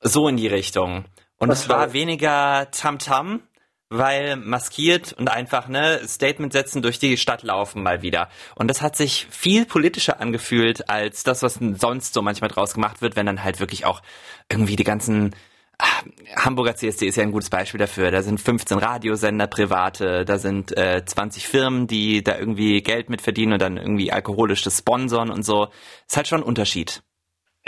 so 0.00 0.28
in 0.28 0.36
die 0.36 0.48
Richtung. 0.48 1.04
Und 1.38 1.50
es 1.50 1.68
war 1.68 1.92
weniger 1.92 2.68
Tamtam, 2.70 3.26
-Tam, 3.26 3.40
weil 3.88 4.36
maskiert 4.36 5.12
und 5.12 5.28
einfach 5.28 5.68
ne 5.68 6.00
Statement 6.06 6.52
setzen 6.52 6.82
durch 6.82 6.98
die 6.98 7.16
Stadt 7.16 7.42
laufen 7.42 7.82
mal 7.82 8.02
wieder. 8.02 8.28
Und 8.56 8.68
das 8.68 8.82
hat 8.82 8.96
sich 8.96 9.26
viel 9.30 9.64
politischer 9.64 10.20
angefühlt 10.20 10.88
als 10.90 11.22
das, 11.22 11.42
was 11.42 11.60
sonst 11.76 12.14
so 12.14 12.22
manchmal 12.22 12.50
draus 12.50 12.74
gemacht 12.74 13.00
wird, 13.00 13.16
wenn 13.16 13.26
dann 13.26 13.44
halt 13.44 13.60
wirklich 13.60 13.84
auch 13.84 14.02
irgendwie 14.50 14.76
die 14.76 14.84
ganzen 14.84 15.34
Hamburger 16.36 16.74
CSD 16.74 17.06
ist 17.06 17.16
ja 17.16 17.22
ein 17.22 17.32
gutes 17.32 17.50
Beispiel 17.50 17.78
dafür. 17.78 18.10
Da 18.10 18.22
sind 18.22 18.40
15 18.40 18.78
Radiosender 18.78 19.46
private, 19.46 20.24
da 20.24 20.38
sind 20.38 20.76
äh, 20.76 21.04
20 21.04 21.46
Firmen, 21.46 21.86
die 21.86 22.24
da 22.24 22.38
irgendwie 22.38 22.82
Geld 22.82 23.10
mit 23.10 23.20
verdienen 23.20 23.52
und 23.52 23.62
dann 23.62 23.76
irgendwie 23.76 24.10
alkoholisch 24.10 24.62
das 24.62 24.78
sponsern 24.78 25.30
und 25.30 25.42
so. 25.42 25.68
Ist 26.08 26.16
halt 26.16 26.28
schon 26.28 26.40
ein 26.40 26.46
Unterschied. 26.46 27.02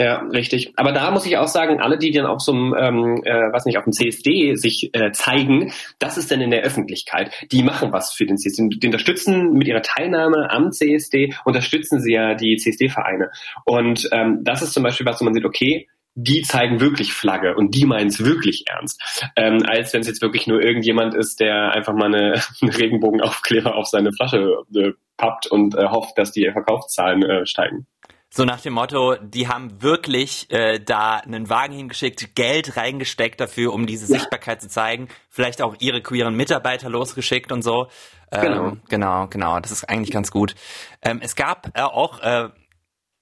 Ja, 0.01 0.19
richtig. 0.31 0.71
Aber 0.77 0.93
da 0.93 1.11
muss 1.11 1.25
ich 1.25 1.35
auch 1.37 1.49
sagen, 1.49 1.81
alle, 1.81 1.97
die 1.97 2.11
dann 2.11 2.25
auf 2.25 2.39
so 2.39 2.53
einem, 2.53 2.73
ähm, 2.73 3.21
äh, 3.25 3.51
was 3.51 3.65
nicht, 3.65 3.77
auf 3.77 3.83
dem 3.83 3.91
CSD 3.91 4.55
sich 4.55 4.91
äh, 4.93 5.11
zeigen, 5.11 5.73
das 5.99 6.17
ist 6.17 6.31
dann 6.31 6.39
in 6.39 6.51
der 6.51 6.63
Öffentlichkeit. 6.63 7.33
Die 7.51 7.63
machen 7.63 7.91
was 7.91 8.13
für 8.13 8.25
den 8.25 8.37
CSD. 8.37 8.69
Die 8.69 8.87
unterstützen 8.87 9.51
mit 9.53 9.67
ihrer 9.67 9.81
Teilnahme 9.81 10.49
am 10.51 10.71
CSD, 10.71 11.33
unterstützen 11.43 11.99
sie 11.99 12.13
ja 12.13 12.33
die 12.33 12.55
CSD-Vereine. 12.55 13.29
Und 13.65 14.07
ähm, 14.13 14.39
das 14.41 14.61
ist 14.61 14.73
zum 14.73 14.83
Beispiel 14.83 15.05
was, 15.05 15.19
wo 15.19 15.25
man 15.25 15.33
sieht, 15.33 15.43
okay, 15.43 15.89
die 16.15 16.43
zeigen 16.43 16.79
wirklich 16.79 17.11
Flagge 17.11 17.55
und 17.55 17.75
die 17.75 17.85
meinen 17.85 18.07
es 18.07 18.23
wirklich 18.23 18.65
ernst. 18.67 19.01
Ähm, 19.35 19.63
als 19.67 19.93
wenn 19.93 20.01
es 20.01 20.07
jetzt 20.07 20.21
wirklich 20.21 20.47
nur 20.47 20.61
irgendjemand 20.61 21.13
ist, 21.13 21.41
der 21.41 21.73
einfach 21.73 21.93
mal 21.93 22.13
eine, 22.13 22.41
einen 22.61 22.71
Regenbogenaufkleber 22.71 23.75
auf 23.75 23.87
seine 23.87 24.13
Flasche 24.13 24.63
äh, 24.75 24.91
pappt 25.17 25.47
und 25.47 25.75
äh, 25.75 25.87
hofft, 25.87 26.17
dass 26.17 26.31
die 26.31 26.49
Verkaufszahlen 26.49 27.23
äh, 27.23 27.45
steigen. 27.45 27.85
So 28.31 28.45
nach 28.45 28.61
dem 28.61 28.73
Motto, 28.73 29.15
die 29.15 29.47
haben 29.47 29.81
wirklich 29.81 30.51
äh, 30.51 30.79
da 30.79 31.15
einen 31.15 31.49
Wagen 31.49 31.73
hingeschickt, 31.73 32.35
Geld 32.35 32.77
reingesteckt 32.77 33.41
dafür, 33.41 33.73
um 33.73 33.87
diese 33.87 34.11
ja. 34.11 34.19
Sichtbarkeit 34.19 34.61
zu 34.61 34.67
zeigen. 34.67 35.07
Vielleicht 35.29 35.63
auch 35.63 35.75
ihre 35.79 36.01
queeren 36.01 36.35
Mitarbeiter 36.35 36.89
losgeschickt 36.89 37.51
und 37.51 37.63
so. 37.63 37.87
Ähm, 38.31 38.41
genau. 38.41 38.77
genau, 38.87 39.27
genau. 39.27 39.59
Das 39.59 39.71
ist 39.71 39.89
eigentlich 39.89 40.11
ganz 40.11 40.29
gut. 40.29 40.53
Ähm, 41.01 41.19
es 41.23 41.35
gab 41.35 41.75
äh, 41.75 41.81
auch 41.81 42.19
äh, 42.19 42.49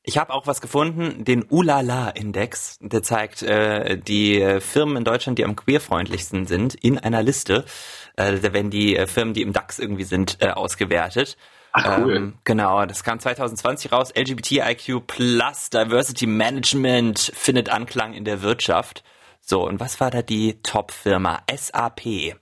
ich 0.07 0.17
habe 0.17 0.33
auch 0.33 0.47
was 0.47 0.61
gefunden, 0.61 1.25
den 1.25 1.45
Ulala-Index. 1.49 2.77
Der 2.79 3.03
zeigt 3.03 3.43
äh, 3.43 3.97
die 3.97 4.41
äh, 4.41 4.61
Firmen 4.61 4.95
in 4.95 5.03
Deutschland, 5.03 5.37
die 5.37 5.43
am 5.43 5.57
queerfreundlichsten 5.57 6.47
sind, 6.47 6.75
in 6.75 6.97
einer 6.97 7.21
Liste. 7.21 7.65
Äh, 8.15 8.39
da 8.39 8.53
werden 8.53 8.71
die 8.71 8.95
äh, 8.95 9.05
Firmen, 9.05 9.33
die 9.33 9.41
im 9.41 9.51
DAX 9.51 9.79
irgendwie 9.79 10.05
sind, 10.05 10.37
äh, 10.39 10.51
ausgewertet. 10.51 11.35
Ach, 11.73 11.99
cool. 11.99 12.15
Ähm, 12.15 12.37
genau, 12.45 12.85
das 12.85 13.03
kam 13.03 13.19
2020 13.19 13.91
raus. 13.91 14.13
LGBTIQ 14.17 15.05
Plus 15.05 15.69
Diversity 15.71 16.25
Management 16.25 17.33
findet 17.35 17.69
Anklang 17.69 18.13
in 18.13 18.23
der 18.23 18.41
Wirtschaft. 18.41 19.03
So, 19.41 19.67
und 19.67 19.81
was 19.81 19.99
war 19.99 20.09
da 20.09 20.21
die 20.21 20.61
Top-Firma? 20.63 21.41
SAP. 21.53 22.37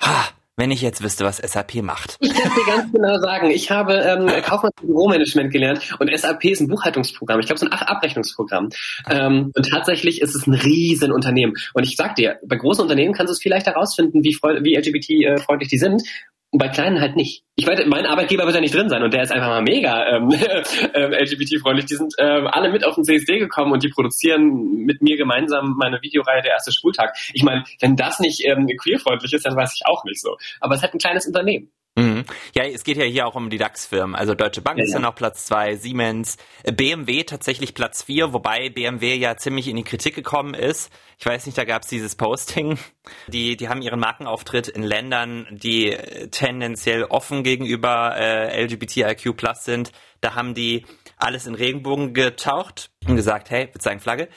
Ha, 0.00 0.28
wenn 0.62 0.70
ich 0.70 0.80
jetzt 0.80 1.02
wüsste, 1.02 1.24
was 1.24 1.38
SAP 1.38 1.82
macht? 1.82 2.18
Ich 2.20 2.32
kann 2.32 2.52
dir 2.54 2.72
ganz 2.72 2.92
genau 2.92 3.18
sagen. 3.18 3.50
Ich 3.50 3.72
habe 3.72 3.94
ähm, 3.94 4.28
Kaufmanns- 4.44 4.80
und 4.80 4.86
Büromanagement 4.86 5.50
gelernt 5.50 5.80
und 5.98 6.16
SAP 6.16 6.44
ist 6.44 6.60
ein 6.60 6.68
Buchhaltungsprogramm. 6.68 7.40
Ich 7.40 7.46
glaube, 7.46 7.58
so 7.58 7.66
ein 7.66 7.72
Abrechnungsprogramm. 7.72 8.68
Ähm, 9.10 9.50
und 9.56 9.68
tatsächlich 9.68 10.20
ist 10.20 10.36
es 10.36 10.46
ein 10.46 10.54
Riesenunternehmen. 10.54 11.56
Und 11.74 11.82
ich 11.82 11.96
sag 11.96 12.14
dir, 12.14 12.38
bei 12.46 12.54
großen 12.54 12.80
Unternehmen 12.80 13.12
kannst 13.12 13.30
du 13.30 13.32
es 13.32 13.42
vielleicht 13.42 13.66
herausfinden, 13.66 14.22
wie, 14.22 14.38
wie 14.62 14.76
LGBT-freundlich 14.76 15.68
die 15.68 15.78
sind. 15.78 16.04
Und 16.52 16.58
bei 16.58 16.68
kleinen 16.68 17.00
halt 17.00 17.16
nicht. 17.16 17.44
Ich 17.56 17.66
weiß, 17.66 17.80
mein 17.86 18.04
Arbeitgeber 18.04 18.44
wird 18.44 18.54
ja 18.54 18.60
nicht 18.60 18.74
drin 18.74 18.90
sein 18.90 19.02
und 19.02 19.14
der 19.14 19.22
ist 19.22 19.32
einfach 19.32 19.48
mal 19.48 19.62
mega 19.62 20.06
ähm, 20.06 20.30
ähm, 20.94 21.12
LGBT-freundlich. 21.12 21.86
Die 21.86 21.96
sind 21.96 22.12
ähm, 22.18 22.46
alle 22.46 22.70
mit 22.70 22.84
auf 22.84 22.94
den 22.94 23.04
CSD 23.04 23.38
gekommen 23.38 23.72
und 23.72 23.82
die 23.82 23.88
produzieren 23.88 24.84
mit 24.84 25.00
mir 25.00 25.16
gemeinsam 25.16 25.76
meine 25.78 26.02
Videoreihe 26.02 26.42
Der 26.42 26.52
erste 26.52 26.70
Schultag. 26.70 27.16
Ich 27.32 27.42
meine, 27.42 27.64
wenn 27.80 27.96
das 27.96 28.20
nicht 28.20 28.44
ähm, 28.44 28.66
queerfreundlich 28.66 29.32
ist, 29.32 29.46
dann 29.46 29.56
weiß 29.56 29.72
ich 29.74 29.86
auch 29.86 30.04
nicht 30.04 30.20
so. 30.20 30.36
Aber 30.60 30.74
es 30.74 30.80
ist 30.80 30.82
halt 30.82 30.94
ein 30.94 30.98
kleines 30.98 31.26
Unternehmen. 31.26 31.72
Mhm. 31.94 32.24
Ja, 32.54 32.64
es 32.64 32.84
geht 32.84 32.96
ja 32.96 33.04
hier 33.04 33.26
auch 33.26 33.34
um 33.34 33.50
die 33.50 33.58
DAX-Firmen. 33.58 34.14
Also 34.14 34.34
Deutsche 34.34 34.62
Bank 34.62 34.78
ja, 34.78 34.84
ist 34.84 34.94
dann 34.94 35.04
auf 35.04 35.14
Platz 35.14 35.44
zwei, 35.44 35.76
Siemens, 35.76 36.38
äh, 36.62 36.72
BMW 36.72 37.24
tatsächlich 37.24 37.74
Platz 37.74 38.02
vier, 38.02 38.32
wobei 38.32 38.70
BMW 38.70 39.14
ja 39.14 39.36
ziemlich 39.36 39.68
in 39.68 39.76
die 39.76 39.84
Kritik 39.84 40.14
gekommen 40.14 40.54
ist. 40.54 40.90
Ich 41.18 41.26
weiß 41.26 41.44
nicht, 41.44 41.58
da 41.58 41.64
gab 41.64 41.82
es 41.82 41.88
dieses 41.88 42.16
Posting. 42.16 42.78
Die, 43.26 43.56
die 43.56 43.68
haben 43.68 43.82
ihren 43.82 44.00
Markenauftritt 44.00 44.68
in 44.68 44.82
Ländern, 44.82 45.46
die 45.50 45.92
äh, 45.92 46.28
tendenziell 46.28 47.04
offen 47.04 47.42
gegenüber 47.42 48.16
äh, 48.16 48.64
LGBTIQ 48.64 49.36
Plus 49.36 49.64
sind. 49.64 49.92
Da 50.22 50.34
haben 50.34 50.54
die 50.54 50.86
alles 51.18 51.46
in 51.46 51.54
Regenbogen 51.54 52.14
getaucht 52.14 52.90
und 53.06 53.16
gesagt, 53.16 53.50
hey, 53.50 53.68
wir 53.70 53.80
zeigen 53.80 54.00
Flagge. 54.00 54.28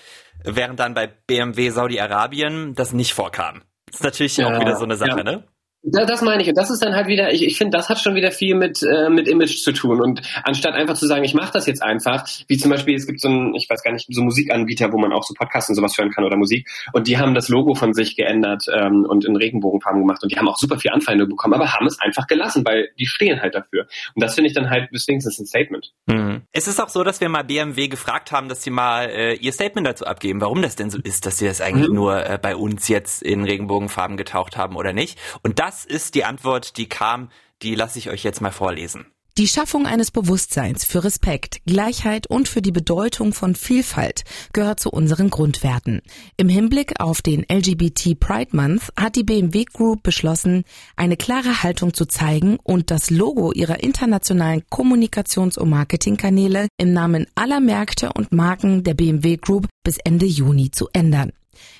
Während 0.43 0.79
dann 0.79 0.93
bei 0.93 1.07
BMW 1.07 1.69
Saudi-Arabien 1.69 2.75
das 2.75 2.91
nicht 2.91 3.13
vorkam. 3.13 3.61
Das 3.85 4.01
ist 4.01 4.03
natürlich 4.03 4.37
ja, 4.37 4.47
auch 4.47 4.59
wieder 4.59 4.75
so 4.75 4.83
eine 4.83 4.97
Sache, 4.97 5.17
ja. 5.17 5.23
ne? 5.23 5.47
Das 5.87 6.21
meine 6.21 6.41
ich. 6.41 6.49
Und 6.49 6.57
das 6.57 6.71
ist 6.71 6.81
dann 6.81 6.95
halt 6.95 7.07
wieder, 7.07 7.31
ich, 7.31 7.45
ich 7.45 7.57
finde, 7.57 7.77
das 7.77 7.89
hat 7.89 7.99
schon 7.99 8.15
wieder 8.15 8.31
viel 8.31 8.55
mit, 8.55 8.81
äh, 8.81 9.09
mit 9.09 9.27
Image 9.27 9.61
zu 9.61 9.71
tun. 9.71 10.01
Und 10.01 10.21
anstatt 10.43 10.73
einfach 10.73 10.95
zu 10.95 11.05
sagen, 11.05 11.23
ich 11.23 11.35
mache 11.35 11.53
das 11.53 11.67
jetzt 11.67 11.83
einfach, 11.83 12.27
wie 12.47 12.57
zum 12.57 12.71
Beispiel, 12.71 12.95
es 12.95 13.05
gibt 13.05 13.21
so 13.21 13.29
ein, 13.29 13.53
ich 13.53 13.69
weiß 13.69 13.83
gar 13.83 13.93
nicht, 13.93 14.07
so 14.09 14.23
Musikanbieter, 14.23 14.91
wo 14.91 14.97
man 14.97 15.13
auch 15.13 15.23
so 15.23 15.35
Podcasts 15.35 15.69
und 15.69 15.75
sowas 15.75 15.95
hören 15.95 16.09
kann 16.09 16.23
oder 16.23 16.37
Musik. 16.37 16.67
Und 16.93 17.07
die 17.07 17.19
haben 17.19 17.35
das 17.35 17.49
Logo 17.49 17.75
von 17.75 17.93
sich 17.93 18.15
geändert 18.15 18.65
ähm, 18.73 19.05
und 19.07 19.25
in 19.25 19.35
Regenbogenfarben 19.35 20.01
gemacht. 20.01 20.23
Und 20.23 20.31
die 20.31 20.37
haben 20.37 20.47
auch 20.47 20.57
super 20.57 20.79
viel 20.79 20.89
Anfeindung 20.89 21.29
bekommen, 21.29 21.53
aber 21.53 21.71
haben 21.71 21.85
es 21.85 21.99
einfach 21.99 22.25
gelassen, 22.25 22.65
weil 22.65 22.89
die 22.97 23.05
stehen 23.05 23.41
halt 23.41 23.53
dafür. 23.53 23.85
Und 24.15 24.23
das 24.23 24.33
finde 24.33 24.47
ich 24.47 24.55
dann 24.55 24.71
halt, 24.71 24.89
deswegen 24.91 25.19
ist 25.19 25.27
es 25.27 25.37
ein 25.37 25.45
Statement. 25.45 25.91
Mhm. 26.07 26.41
Es 26.51 26.67
ist 26.67 26.81
auch 26.81 26.89
so, 26.89 27.03
dass 27.03 27.21
wir 27.21 27.29
mal 27.29 27.43
BMW 27.43 27.89
gefragt 27.89 28.31
haben, 28.31 28.49
dass 28.49 28.63
sie 28.63 28.71
mal 28.71 29.05
äh, 29.09 29.35
ihr 29.35 29.53
Statement 29.53 29.85
dazu 29.85 30.05
abgeben, 30.05 30.41
warum 30.41 30.63
das 30.63 30.75
denn 30.75 30.89
so 30.89 30.97
ist, 31.03 31.27
dass 31.27 31.37
sie 31.37 31.45
das 31.45 31.61
eigentlich 31.61 31.89
mhm. 31.89 31.95
nur 31.95 32.25
äh, 32.25 32.39
bei 32.41 32.55
uns 32.55 32.87
jetzt 32.87 33.21
in 33.21 33.43
Regenbogenfarben 33.43 34.17
getaucht 34.17 34.57
haben 34.57 34.75
oder 34.77 34.91
nicht. 34.91 35.19
Und 35.43 35.59
das 35.59 35.74
ist 35.83 36.15
die 36.15 36.23
Antwort, 36.23 36.77
die 36.77 36.87
kam, 36.87 37.29
die 37.61 37.75
lasse 37.75 37.99
ich 37.99 38.09
euch 38.09 38.23
jetzt 38.23 38.39
mal 38.39 38.51
vorlesen. 38.51 39.07
Die 39.37 39.49
Schaffung 39.49 39.85
eines 39.85 40.11
Bewusstseins 40.11 40.85
für 40.85 41.03
Respekt, 41.03 41.59
Gleichheit 41.65 42.25
und 42.25 42.47
für 42.47 42.61
die 42.61 42.71
Bedeutung 42.71 43.33
von 43.33 43.53
Vielfalt 43.53 44.23
gehört 44.53 44.79
zu 44.79 44.89
unseren 44.89 45.29
Grundwerten. 45.29 46.01
Im 46.37 46.47
Hinblick 46.47 47.01
auf 47.01 47.21
den 47.21 47.45
LGBT 47.51 48.17
Pride 48.17 48.55
Month 48.55 48.93
hat 48.97 49.17
die 49.17 49.25
BMW 49.25 49.65
Group 49.65 50.03
beschlossen, 50.03 50.63
eine 50.95 51.17
klare 51.17 51.63
Haltung 51.63 51.93
zu 51.93 52.05
zeigen 52.05 52.59
und 52.63 52.91
das 52.91 53.09
Logo 53.09 53.51
ihrer 53.51 53.83
internationalen 53.83 54.63
Kommunikations- 54.71 55.59
und 55.59 55.69
Marketingkanäle 55.69 56.69
im 56.77 56.93
Namen 56.93 57.27
aller 57.35 57.59
Märkte 57.59 58.13
und 58.13 58.31
Marken 58.31 58.85
der 58.85 58.93
BMW 58.93 59.35
Group 59.35 59.67
bis 59.83 59.97
Ende 59.97 60.27
Juni 60.27 60.71
zu 60.71 60.87
ändern. 60.93 61.33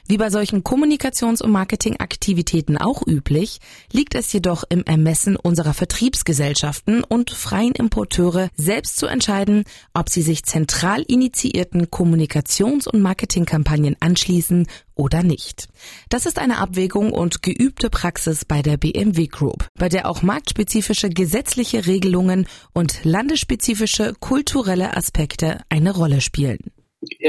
Wie 0.07 0.17
bei 0.17 0.29
solchen 0.29 0.63
Kommunikations- 0.63 1.41
und 1.41 1.51
Marketingaktivitäten 1.51 2.77
auch 2.77 3.01
üblich, 3.07 3.59
liegt 3.91 4.13
es 4.13 4.31
jedoch 4.31 4.63
im 4.69 4.83
Ermessen 4.83 5.35
unserer 5.35 5.73
Vertriebsgesellschaften 5.73 7.03
und 7.03 7.31
freien 7.31 7.71
Importeure 7.71 8.49
selbst 8.55 8.97
zu 8.97 9.07
entscheiden, 9.07 9.63
ob 9.95 10.11
sie 10.11 10.21
sich 10.21 10.43
zentral 10.43 11.01
initiierten 11.01 11.87
Kommunikations- 11.87 12.87
und 12.87 13.01
Marketingkampagnen 13.01 13.95
anschließen 13.99 14.67
oder 14.93 15.23
nicht. 15.23 15.69
Das 16.09 16.27
ist 16.27 16.37
eine 16.37 16.59
Abwägung 16.59 17.11
und 17.11 17.41
geübte 17.41 17.89
Praxis 17.89 18.45
bei 18.45 18.61
der 18.61 18.77
BMW 18.77 19.25
Group, 19.25 19.67
bei 19.73 19.89
der 19.89 20.07
auch 20.07 20.21
marktspezifische 20.21 21.09
gesetzliche 21.09 21.87
Regelungen 21.87 22.45
und 22.73 23.03
landesspezifische 23.03 24.13
kulturelle 24.19 24.95
Aspekte 24.95 25.61
eine 25.69 25.95
Rolle 25.95 26.21
spielen. 26.21 26.74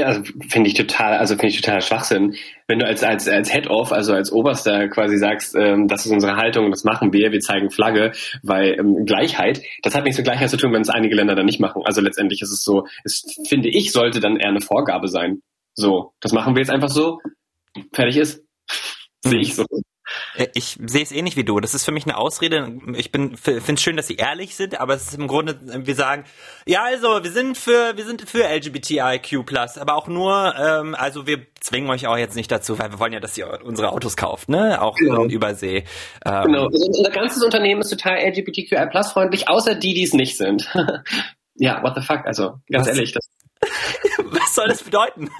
Also 0.05 0.23
finde 0.49 0.69
ich 0.69 0.75
total, 0.75 1.17
also 1.17 1.35
finde 1.35 1.47
ich 1.47 1.61
total 1.61 1.81
Schwachsinn. 1.81 2.35
Wenn 2.67 2.79
du 2.79 2.85
als 2.85 3.03
als 3.03 3.27
als 3.27 3.51
Head-Off, 3.51 3.91
also 3.91 4.13
als 4.13 4.31
Oberster 4.31 4.87
quasi 4.89 5.17
sagst, 5.17 5.55
ähm, 5.55 5.87
das 5.87 6.05
ist 6.05 6.11
unsere 6.11 6.35
Haltung, 6.35 6.69
das 6.71 6.83
machen 6.83 7.13
wir, 7.13 7.31
wir 7.31 7.39
zeigen 7.39 7.69
Flagge, 7.69 8.11
weil 8.43 8.77
ähm, 8.79 9.05
Gleichheit, 9.05 9.61
das 9.83 9.95
hat 9.95 10.03
nichts 10.03 10.17
mit 10.17 10.25
Gleichheit 10.25 10.49
zu 10.49 10.57
tun, 10.57 10.73
wenn 10.73 10.81
es 10.81 10.89
einige 10.89 11.15
Länder 11.15 11.35
dann 11.35 11.45
nicht 11.45 11.59
machen. 11.59 11.81
Also 11.85 12.01
letztendlich 12.01 12.41
ist 12.41 12.51
es 12.51 12.63
so, 12.63 12.85
es 13.03 13.23
finde 13.47 13.69
ich 13.69 13.91
sollte 13.91 14.19
dann 14.19 14.37
eher 14.37 14.49
eine 14.49 14.61
Vorgabe 14.61 15.07
sein. 15.07 15.41
So, 15.73 16.13
das 16.19 16.33
machen 16.33 16.55
wir 16.55 16.61
jetzt 16.61 16.71
einfach 16.71 16.89
so, 16.89 17.19
fertig 17.93 18.17
ist. 18.17 18.43
Sehe 19.23 19.39
ich 19.39 19.55
so. 19.55 19.65
Äh, 20.37 20.47
ich 20.53 20.77
sehe 20.85 21.03
es 21.03 21.11
ähnlich 21.11 21.35
wie 21.35 21.43
du. 21.43 21.59
Das 21.59 21.73
ist 21.73 21.83
für 21.83 21.91
mich 21.91 22.05
eine 22.05 22.17
Ausrede. 22.17 22.71
Ich 22.95 23.11
bin 23.11 23.35
finde 23.37 23.73
es 23.73 23.81
schön, 23.81 23.97
dass 23.97 24.07
sie 24.07 24.15
ehrlich 24.15 24.55
sind, 24.55 24.79
aber 24.79 24.93
es 24.95 25.07
ist 25.07 25.15
im 25.15 25.27
Grunde, 25.27 25.57
wir 25.61 25.95
sagen, 25.95 26.25
ja, 26.65 26.83
also 26.83 27.23
wir 27.23 27.31
sind 27.31 27.57
für 27.57 27.97
wir 27.97 28.05
sind 28.05 28.29
für 28.29 28.43
LGBTIQ+, 28.43 29.79
aber 29.79 29.95
auch 29.95 30.07
nur, 30.07 30.55
ähm, 30.55 30.95
also 30.95 31.27
wir 31.27 31.45
zwingen 31.59 31.89
euch 31.89 32.07
auch 32.07 32.17
jetzt 32.17 32.35
nicht 32.35 32.51
dazu, 32.51 32.79
weil 32.79 32.91
wir 32.91 32.99
wollen 32.99 33.13
ja, 33.13 33.19
dass 33.19 33.37
ihr 33.37 33.59
unsere 33.63 33.91
Autos 33.91 34.15
kauft, 34.15 34.49
ne? 34.49 34.81
Auch 34.81 34.95
genau. 34.95 35.23
in 35.23 35.29
Übersee. 35.29 35.83
Ähm, 36.25 36.43
genau. 36.43 36.65
Also 36.67 36.85
unser 36.87 37.09
ganzes 37.09 37.43
Unternehmen 37.43 37.81
ist 37.81 37.89
total 37.89 38.17
LGBTQI+ 38.17 38.89
freundlich, 39.11 39.49
außer 39.49 39.75
die, 39.75 39.93
die 39.93 40.03
es 40.03 40.13
nicht 40.13 40.37
sind. 40.37 40.69
ja, 41.55 41.81
what 41.83 41.95
the 41.95 42.01
fuck? 42.01 42.25
Also 42.25 42.55
ganz 42.69 42.87
Was? 42.87 42.95
ehrlich, 42.95 43.13
das 43.13 43.29
Was 44.25 44.55
soll 44.55 44.67
das 44.67 44.83
bedeuten? 44.83 45.29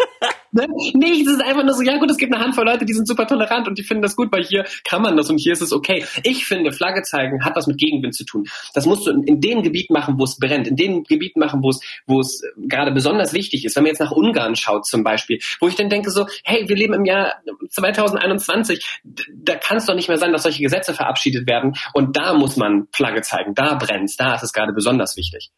ne? 0.51 0.68
Nichts, 0.94 1.27
es 1.27 1.38
ist 1.38 1.44
einfach 1.44 1.63
nur 1.63 1.74
so, 1.74 1.84
ja 1.84 1.98
gut, 1.98 2.10
es 2.10 2.18
gibt 2.18 2.34
eine 2.34 2.44
Handvoll 2.44 2.66
Leute, 2.66 2.86
die 2.86 2.94
sind 2.94 3.08
super 3.08 3.27
tolerant 3.27 3.68
und 3.68 3.77
die 3.77 3.84
finden 3.84 4.04
das 4.04 4.16
gut, 4.16 4.32
weil 4.32 4.44
hier 4.44 4.66
kann 4.84 5.01
man 5.01 5.16
das 5.16 5.30
und 5.30 5.38
hier 5.38 5.54
ist 5.54 5.62
es 5.62 5.72
okay. 5.72 6.06
Ich 6.24 6.46
finde, 6.46 6.72
Flagge 6.72 7.04
zeigen 7.04 7.44
hat 7.46 7.56
was 7.56 7.68
mit 7.68 7.77
Gegenwind 7.77 8.16
zu 8.16 8.25
tun. 8.25 8.48
Das 8.74 8.86
musst 8.86 9.06
du 9.06 9.12
in, 9.12 9.24
in 9.24 9.42
dem 9.42 9.62
Gebiet 9.62 9.89
machen, 9.92 10.16
wo 10.18 10.24
es 10.24 10.38
brennt, 10.38 10.68
in 10.68 10.75
dem 10.75 11.04
Gebiet 11.04 11.38
machen, 11.38 11.62
wo 11.62 11.70
es, 11.70 11.80
wo 12.06 12.20
es 12.20 12.42
gerade 12.58 12.92
besonders 12.92 13.34
wichtig 13.34 13.66
ist. 13.66 13.75
Wenn 13.75 13.84
man 13.84 13.89
jetzt 13.92 14.00
nach 14.00 14.12
Ungarn 14.12 14.56
schaut 14.56 14.86
zum 14.86 15.04
Beispiel, 15.04 15.39
wo 15.60 15.68
ich 15.68 15.75
dann 15.75 15.89
denke 15.89 16.12
so, 16.12 16.25
hey, 16.44 16.68
wir 16.68 16.75
leben 16.75 16.94
im 16.94 17.06
Jahr 17.06 17.36
2021, 17.70 19.00
da 19.04 19.56
kann 19.56 19.77
es 19.77 19.86
doch 19.86 19.96
nicht 19.96 20.08
mehr 20.08 20.18
sein, 20.18 20.32
dass 20.32 20.44
solche 20.44 20.63
Gesetze 20.63 20.94
verabschiedet 20.94 21.48
werden 21.48 21.75
und 21.94 22.18
da 22.18 22.34
muss 22.34 22.58
man 22.58 22.88
Flagge 22.92 23.22
zeigen, 23.22 23.54
da 23.54 23.75
brennt 23.75 24.08
da 24.18 24.36
ist 24.36 24.44
es 24.44 24.54
gerade 24.54 24.74
besonders 24.74 25.18
wichtig. 25.18 25.51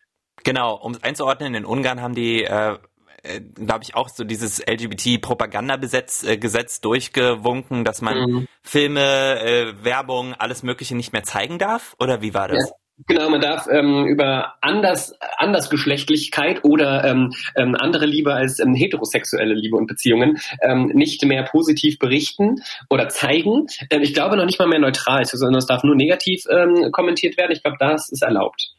Genau, 0.44 0.76
um 0.76 0.94
es 0.94 1.04
einzuordnen, 1.04 1.54
in 1.54 1.66
Ungarn 1.66 2.02
haben 2.02 2.16
die 2.16 2.44
äh, 2.44 2.78
äh 3.24 3.42
glaube 3.42 3.84
ich, 3.84 3.96
auch 3.96 4.10
so 4.10 4.24
dieses 4.24 4.60
LGBT-Propaganda-Gesetz 4.66 6.24
äh, 6.24 6.38
Gesetz 6.38 6.82
durchgewunken, 6.82 7.84
dass 7.84 8.02
man 8.02 8.18
mhm. 8.18 8.48
Filme, 8.62 9.40
äh, 9.42 9.84
Werbung, 9.84 10.34
alles 10.34 10.64
Mögliche 10.64 10.96
nicht 10.96 11.14
mehr 11.14 11.24
zeigen 11.24 11.60
darf? 11.60 11.96
Oder 12.00 12.22
wie 12.22 12.34
war 12.34 12.48
das? 12.48 12.70
Ja. 12.70 12.76
Genau, 13.08 13.30
man 13.30 13.40
darf 13.40 13.68
ähm, 13.72 14.06
über 14.08 14.56
anders, 14.62 15.14
Andersgeschlechtlichkeit 15.38 16.66
oder 16.66 17.06
ähm, 17.06 17.34
ähm, 17.56 17.76
andere 17.76 18.06
Liebe 18.06 18.34
als 18.34 18.60
ähm, 18.60 18.74
heterosexuelle 18.74 19.54
Liebe 19.54 19.78
und 19.78 19.88
Beziehungen 19.88 20.38
ähm, 20.62 20.92
nicht 20.94 21.24
mehr 21.24 21.44
positiv 21.44 21.98
berichten 21.98 22.62
oder 22.90 23.08
zeigen. 23.08 23.68
Ähm, 23.90 24.02
ich 24.02 24.14
glaube 24.14 24.36
noch 24.36 24.46
nicht 24.46 24.60
mal 24.60 24.68
mehr 24.68 24.80
neutral, 24.80 25.24
sondern 25.24 25.60
es 25.60 25.66
darf 25.66 25.84
nur 25.84 25.96
negativ 25.96 26.44
ähm, 26.50 26.92
kommentiert 26.92 27.38
werden. 27.38 27.54
Ich 27.54 27.64
glaube, 27.64 27.78
das 27.80 28.10
ist 28.10 28.22
erlaubt. 28.22 28.74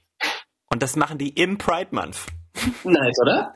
Und 0.70 0.82
das 0.82 0.96
machen 0.96 1.16
die 1.16 1.30
im 1.30 1.56
Pride 1.56 1.88
Month. 1.92 2.26
Nice, 2.84 3.18
oder? 3.20 3.54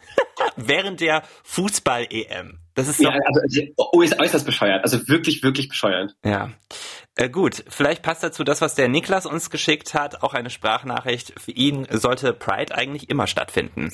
Während 0.57 1.01
der 1.01 1.23
Fußball-EM. 1.45 2.59
Das 2.75 2.89
ist 2.89 3.01
ja, 3.01 3.11
also 3.11 4.19
äußerst 4.19 4.45
bescheuert. 4.45 4.83
Also 4.83 5.07
wirklich, 5.09 5.43
wirklich 5.43 5.69
bescheuert. 5.69 6.17
Ja. 6.25 6.51
Äh, 7.17 7.29
gut, 7.29 7.63
vielleicht 7.69 8.03
passt 8.03 8.25
dazu 8.25 8.43
das, 8.43 8.61
was 8.61 8.75
der 8.75 8.89
Niklas 8.89 9.25
uns 9.27 9.49
geschickt 9.51 9.95
hat, 9.95 10.25
auch 10.25 10.35
eine 10.35 10.51
Sprachnachricht. 10.51 11.39
Für 11.39 11.53
ihn 11.53 11.87
sollte 11.91 12.33
Pride 12.33 12.75
eigentlich 12.75 13.09
immer 13.09 13.29
stattfinden. 13.29 13.93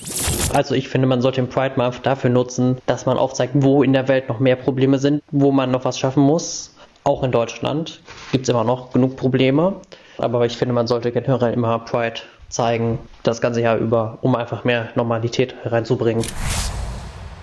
Also 0.54 0.74
ich 0.74 0.88
finde, 0.88 1.06
man 1.06 1.20
sollte 1.20 1.42
den 1.42 1.50
Pride 1.50 1.74
Month 1.76 2.06
dafür 2.06 2.30
nutzen, 2.30 2.78
dass 2.86 3.04
man 3.04 3.18
aufzeigt, 3.18 3.52
wo 3.56 3.82
in 3.82 3.92
der 3.92 4.08
Welt 4.08 4.30
noch 4.30 4.40
mehr 4.40 4.56
Probleme 4.56 4.98
sind, 4.98 5.22
wo 5.30 5.52
man 5.52 5.70
noch 5.70 5.84
was 5.84 5.98
schaffen 5.98 6.22
muss. 6.22 6.74
Auch 7.04 7.22
in 7.22 7.32
Deutschland 7.32 8.00
gibt 8.32 8.44
es 8.44 8.48
immer 8.48 8.64
noch 8.64 8.90
genug 8.92 9.16
Probleme. 9.16 9.82
Aber 10.16 10.46
ich 10.46 10.56
finde, 10.56 10.74
man 10.74 10.86
sollte 10.86 11.12
generell 11.12 11.52
immer 11.52 11.78
Pride 11.80 12.20
zeigen, 12.50 12.98
das 13.22 13.40
ganze 13.40 13.62
Jahr 13.62 13.76
über, 13.78 14.18
um 14.20 14.36
einfach 14.36 14.64
mehr 14.64 14.90
Normalität 14.94 15.54
reinzubringen. 15.64 16.24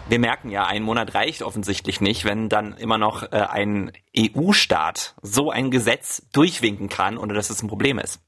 Wir 0.10 0.20
merken 0.20 0.50
ja, 0.50 0.66
ein 0.66 0.84
Monat 0.84 1.16
reicht 1.16 1.42
offensichtlich 1.42 2.00
nicht, 2.00 2.24
wenn 2.24 2.48
dann 2.48 2.78
immer 2.78 2.98
noch 2.98 3.24
äh, 3.24 3.36
ein 3.50 3.92
EU-Staat 4.18 5.16
so 5.22 5.52
ein 5.52 5.70
Gesetz 5.70 6.24
durchwinken 6.32 6.88
kann, 6.88 7.18
ohne 7.18 7.34
dass 7.34 7.50
es 7.50 7.62
ein 7.62 7.68
Problem 7.68 8.00
ist. 8.00 8.22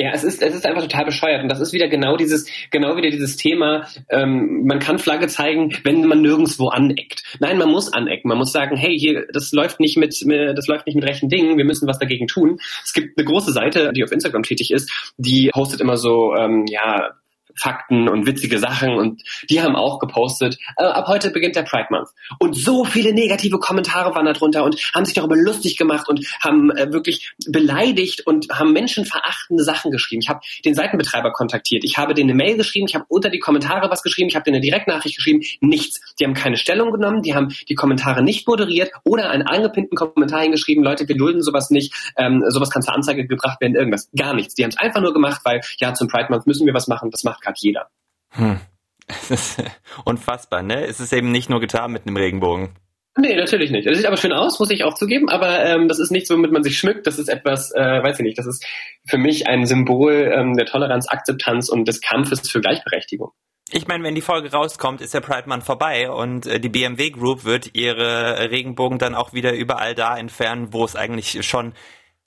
Ja, 0.00 0.12
es 0.12 0.22
ist, 0.22 0.40
es 0.42 0.54
ist 0.54 0.64
einfach 0.64 0.82
total 0.82 1.06
bescheuert. 1.06 1.42
Und 1.42 1.48
das 1.48 1.58
ist 1.58 1.72
wieder 1.72 1.88
genau 1.88 2.16
dieses, 2.16 2.46
genau 2.70 2.96
wieder 2.96 3.10
dieses 3.10 3.36
Thema, 3.36 3.88
ähm, 4.08 4.62
man 4.64 4.78
kann 4.78 5.00
Flagge 5.00 5.26
zeigen, 5.26 5.76
wenn 5.82 6.06
man 6.06 6.22
nirgendwo 6.22 6.68
aneckt. 6.68 7.24
Nein, 7.40 7.58
man 7.58 7.68
muss 7.68 7.92
anecken. 7.92 8.28
Man 8.28 8.38
muss 8.38 8.52
sagen, 8.52 8.76
hey, 8.76 8.96
hier, 8.96 9.26
das 9.32 9.50
läuft 9.50 9.80
nicht 9.80 9.96
mit, 9.96 10.14
das 10.14 10.68
läuft 10.68 10.86
nicht 10.86 10.94
mit 10.94 11.04
rechten 11.04 11.28
Dingen, 11.28 11.58
wir 11.58 11.64
müssen 11.64 11.88
was 11.88 11.98
dagegen 11.98 12.28
tun. 12.28 12.60
Es 12.84 12.92
gibt 12.92 13.18
eine 13.18 13.24
große 13.24 13.50
Seite, 13.50 13.92
die 13.92 14.04
auf 14.04 14.12
Instagram 14.12 14.44
tätig 14.44 14.70
ist, 14.70 15.12
die 15.16 15.50
postet 15.52 15.80
immer 15.80 15.96
so, 15.96 16.32
ähm, 16.36 16.66
ja, 16.68 17.16
Fakten 17.58 18.08
und 18.08 18.26
witzige 18.26 18.58
Sachen 18.58 18.94
und 18.94 19.22
die 19.50 19.60
haben 19.60 19.76
auch 19.76 19.98
gepostet, 19.98 20.58
äh, 20.76 20.84
ab 20.84 21.06
heute 21.08 21.30
beginnt 21.30 21.56
der 21.56 21.62
Pride 21.62 21.88
Month. 21.90 22.08
Und 22.38 22.56
so 22.56 22.84
viele 22.84 23.12
negative 23.12 23.58
Kommentare 23.58 24.14
waren 24.14 24.26
da 24.26 24.32
drunter 24.32 24.64
und 24.64 24.76
haben 24.94 25.04
sich 25.04 25.14
darüber 25.14 25.36
lustig 25.36 25.76
gemacht 25.76 26.08
und 26.08 26.26
haben 26.42 26.70
äh, 26.70 26.92
wirklich 26.92 27.32
beleidigt 27.46 28.26
und 28.26 28.48
haben 28.50 28.72
menschenverachtende 28.72 29.62
Sachen 29.64 29.90
geschrieben. 29.90 30.22
Ich 30.22 30.28
habe 30.28 30.40
den 30.64 30.74
Seitenbetreiber 30.74 31.32
kontaktiert, 31.32 31.84
ich 31.84 31.98
habe 31.98 32.14
denen 32.14 32.30
eine 32.30 32.36
Mail 32.36 32.56
geschrieben, 32.56 32.86
ich 32.88 32.94
habe 32.94 33.04
unter 33.08 33.30
die 33.30 33.38
Kommentare 33.38 33.90
was 33.90 34.02
geschrieben, 34.02 34.28
ich 34.28 34.34
habe 34.34 34.44
denen 34.44 34.56
eine 34.56 34.62
Direktnachricht 34.62 35.16
geschrieben, 35.16 35.42
nichts. 35.60 36.00
Die 36.18 36.24
haben 36.24 36.34
keine 36.34 36.56
Stellung 36.56 36.92
genommen, 36.92 37.22
die 37.22 37.34
haben 37.34 37.54
die 37.68 37.74
Kommentare 37.74 38.22
nicht 38.22 38.46
moderiert 38.46 38.90
oder 39.04 39.30
einen 39.30 39.46
angepinnten 39.46 39.96
Kommentar 39.96 40.42
hingeschrieben, 40.42 40.84
Leute, 40.84 41.08
wir 41.08 41.16
dulden 41.16 41.42
sowas 41.42 41.70
nicht, 41.70 41.92
ähm, 42.16 42.44
sowas 42.48 42.70
kann 42.70 42.82
zur 42.82 42.94
Anzeige 42.94 43.26
gebracht 43.26 43.60
werden, 43.60 43.74
irgendwas. 43.74 44.08
Gar 44.16 44.34
nichts. 44.34 44.54
Die 44.54 44.62
haben 44.62 44.70
es 44.70 44.78
einfach 44.78 45.00
nur 45.00 45.12
gemacht, 45.12 45.40
weil 45.44 45.60
ja, 45.78 45.94
zum 45.94 46.08
Pride 46.08 46.26
Month 46.30 46.46
müssen 46.46 46.66
wir 46.66 46.74
was 46.74 46.88
machen, 46.88 47.10
das 47.10 47.24
macht 47.24 47.42
hat 47.48 47.58
jeder. 47.58 47.88
Hm. 48.30 48.60
Es 49.06 49.30
ist 49.30 49.62
unfassbar, 50.04 50.62
ne? 50.62 50.84
Es 50.86 51.00
ist 51.00 51.12
eben 51.12 51.32
nicht 51.32 51.50
nur 51.50 51.60
getan 51.60 51.92
mit 51.92 52.06
einem 52.06 52.16
Regenbogen. 52.16 52.70
Nee, 53.16 53.34
natürlich 53.34 53.72
nicht. 53.72 53.86
Das 53.86 53.96
sieht 53.96 54.06
aber 54.06 54.16
schön 54.16 54.32
aus, 54.32 54.60
muss 54.60 54.70
ich 54.70 54.84
auch 54.84 54.94
zugeben, 54.94 55.28
aber 55.28 55.64
ähm, 55.64 55.88
das 55.88 55.98
ist 55.98 56.12
nichts, 56.12 56.30
womit 56.30 56.52
man 56.52 56.62
sich 56.62 56.78
schmückt. 56.78 57.04
Das 57.06 57.18
ist 57.18 57.28
etwas, 57.28 57.72
äh, 57.74 58.02
weiß 58.02 58.20
ich 58.20 58.24
nicht, 58.24 58.38
das 58.38 58.46
ist 58.46 58.64
für 59.06 59.18
mich 59.18 59.48
ein 59.48 59.66
Symbol 59.66 60.32
ähm, 60.32 60.56
der 60.56 60.66
Toleranz, 60.66 61.08
Akzeptanz 61.08 61.68
und 61.68 61.88
des 61.88 62.00
Kampfes 62.00 62.48
für 62.48 62.60
Gleichberechtigung. 62.60 63.32
Ich 63.70 63.88
meine, 63.88 64.04
wenn 64.04 64.14
die 64.14 64.20
Folge 64.20 64.52
rauskommt, 64.52 65.00
ist 65.00 65.14
der 65.14 65.20
Pride 65.20 65.48
Month 65.48 65.64
vorbei 65.64 66.10
und 66.10 66.46
äh, 66.46 66.60
die 66.60 66.68
BMW 66.68 67.10
Group 67.10 67.44
wird 67.44 67.74
ihre 67.74 68.50
Regenbogen 68.50 68.98
dann 68.98 69.16
auch 69.16 69.32
wieder 69.32 69.52
überall 69.52 69.96
da 69.96 70.16
entfernen, 70.16 70.72
wo 70.72 70.84
es 70.84 70.94
eigentlich 70.94 71.44
schon, 71.44 71.74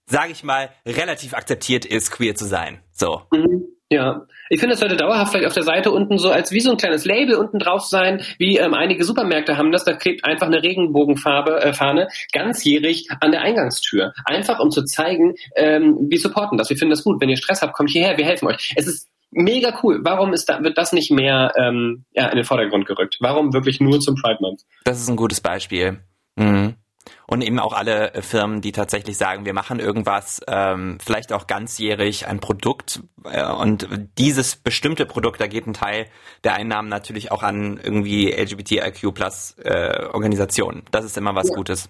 sage 0.05 0.33
ich 0.33 0.43
mal, 0.43 0.71
relativ 0.85 1.33
akzeptiert 1.33 1.85
ist, 1.85 2.11
queer 2.11 2.35
zu 2.35 2.45
sein. 2.45 2.83
So. 3.01 3.23
Mhm. 3.33 3.65
Ja, 3.89 4.25
ich 4.49 4.61
finde, 4.61 4.75
es 4.75 4.79
sollte 4.79 4.95
dauerhaft 4.95 5.31
vielleicht 5.31 5.47
auf 5.47 5.53
der 5.53 5.63
Seite 5.63 5.91
unten 5.91 6.17
so 6.17 6.29
als 6.29 6.53
wie 6.53 6.61
so 6.61 6.71
ein 6.71 6.77
kleines 6.77 7.03
Label 7.03 7.35
unten 7.35 7.59
drauf 7.59 7.83
sein, 7.83 8.21
wie 8.37 8.55
ähm, 8.57 8.73
einige 8.73 9.03
Supermärkte 9.03 9.57
haben 9.57 9.73
das. 9.73 9.83
Da 9.83 9.93
klebt 9.93 10.23
einfach 10.23 10.47
eine 10.47 10.63
Regenbogenfarbe 10.63 11.61
äh, 11.61 11.73
Fahne 11.73 12.07
ganzjährig 12.31 13.07
an 13.19 13.31
der 13.31 13.41
Eingangstür, 13.41 14.13
einfach 14.23 14.59
um 14.59 14.71
zu 14.71 14.85
zeigen, 14.85 15.33
ähm, 15.57 15.97
wir 16.09 16.19
supporten 16.19 16.57
das, 16.57 16.69
wir 16.69 16.77
finden 16.77 16.91
das 16.91 17.03
gut. 17.03 17.19
Wenn 17.19 17.27
ihr 17.27 17.35
Stress 17.35 17.61
habt, 17.61 17.73
kommt 17.73 17.89
hierher, 17.89 18.17
wir 18.17 18.23
helfen 18.23 18.47
euch. 18.47 18.71
Es 18.77 18.87
ist 18.87 19.09
mega 19.31 19.77
cool. 19.83 19.99
Warum 20.03 20.31
ist 20.31 20.47
da, 20.47 20.63
wird 20.63 20.77
das 20.77 20.93
nicht 20.93 21.11
mehr 21.11 21.51
ähm, 21.57 22.05
ja, 22.13 22.27
in 22.27 22.37
den 22.37 22.45
Vordergrund 22.45 22.85
gerückt? 22.85 23.17
Warum 23.19 23.51
wirklich 23.51 23.81
nur 23.81 23.99
zum 23.99 24.15
Pride 24.15 24.37
Month? 24.41 24.61
Das 24.85 25.01
ist 25.01 25.09
ein 25.09 25.17
gutes 25.17 25.41
Beispiel. 25.41 25.99
Mhm. 26.37 26.75
Und 27.31 27.41
eben 27.43 27.59
auch 27.59 27.71
alle 27.71 28.13
äh, 28.13 28.21
Firmen, 28.21 28.59
die 28.59 28.73
tatsächlich 28.73 29.17
sagen, 29.17 29.45
wir 29.45 29.53
machen 29.53 29.79
irgendwas, 29.79 30.41
ähm, 30.49 30.97
vielleicht 31.01 31.31
auch 31.31 31.47
ganzjährig 31.47 32.27
ein 32.27 32.41
Produkt 32.41 33.03
äh, 33.23 33.49
und 33.49 33.87
dieses 34.17 34.57
bestimmte 34.57 35.05
Produkt, 35.05 35.39
da 35.39 35.47
geht 35.47 35.65
ein 35.65 35.73
Teil 35.73 36.07
der 36.43 36.55
Einnahmen 36.55 36.89
natürlich 36.89 37.31
auch 37.31 37.41
an 37.41 37.79
irgendwie 37.81 38.33
LGBTIQ 38.33 39.13
plus 39.13 39.55
äh, 39.63 40.07
Organisationen. 40.11 40.83
Das 40.91 41.05
ist 41.05 41.15
immer 41.15 41.33
was 41.33 41.47
ja. 41.47 41.55
Gutes. 41.55 41.89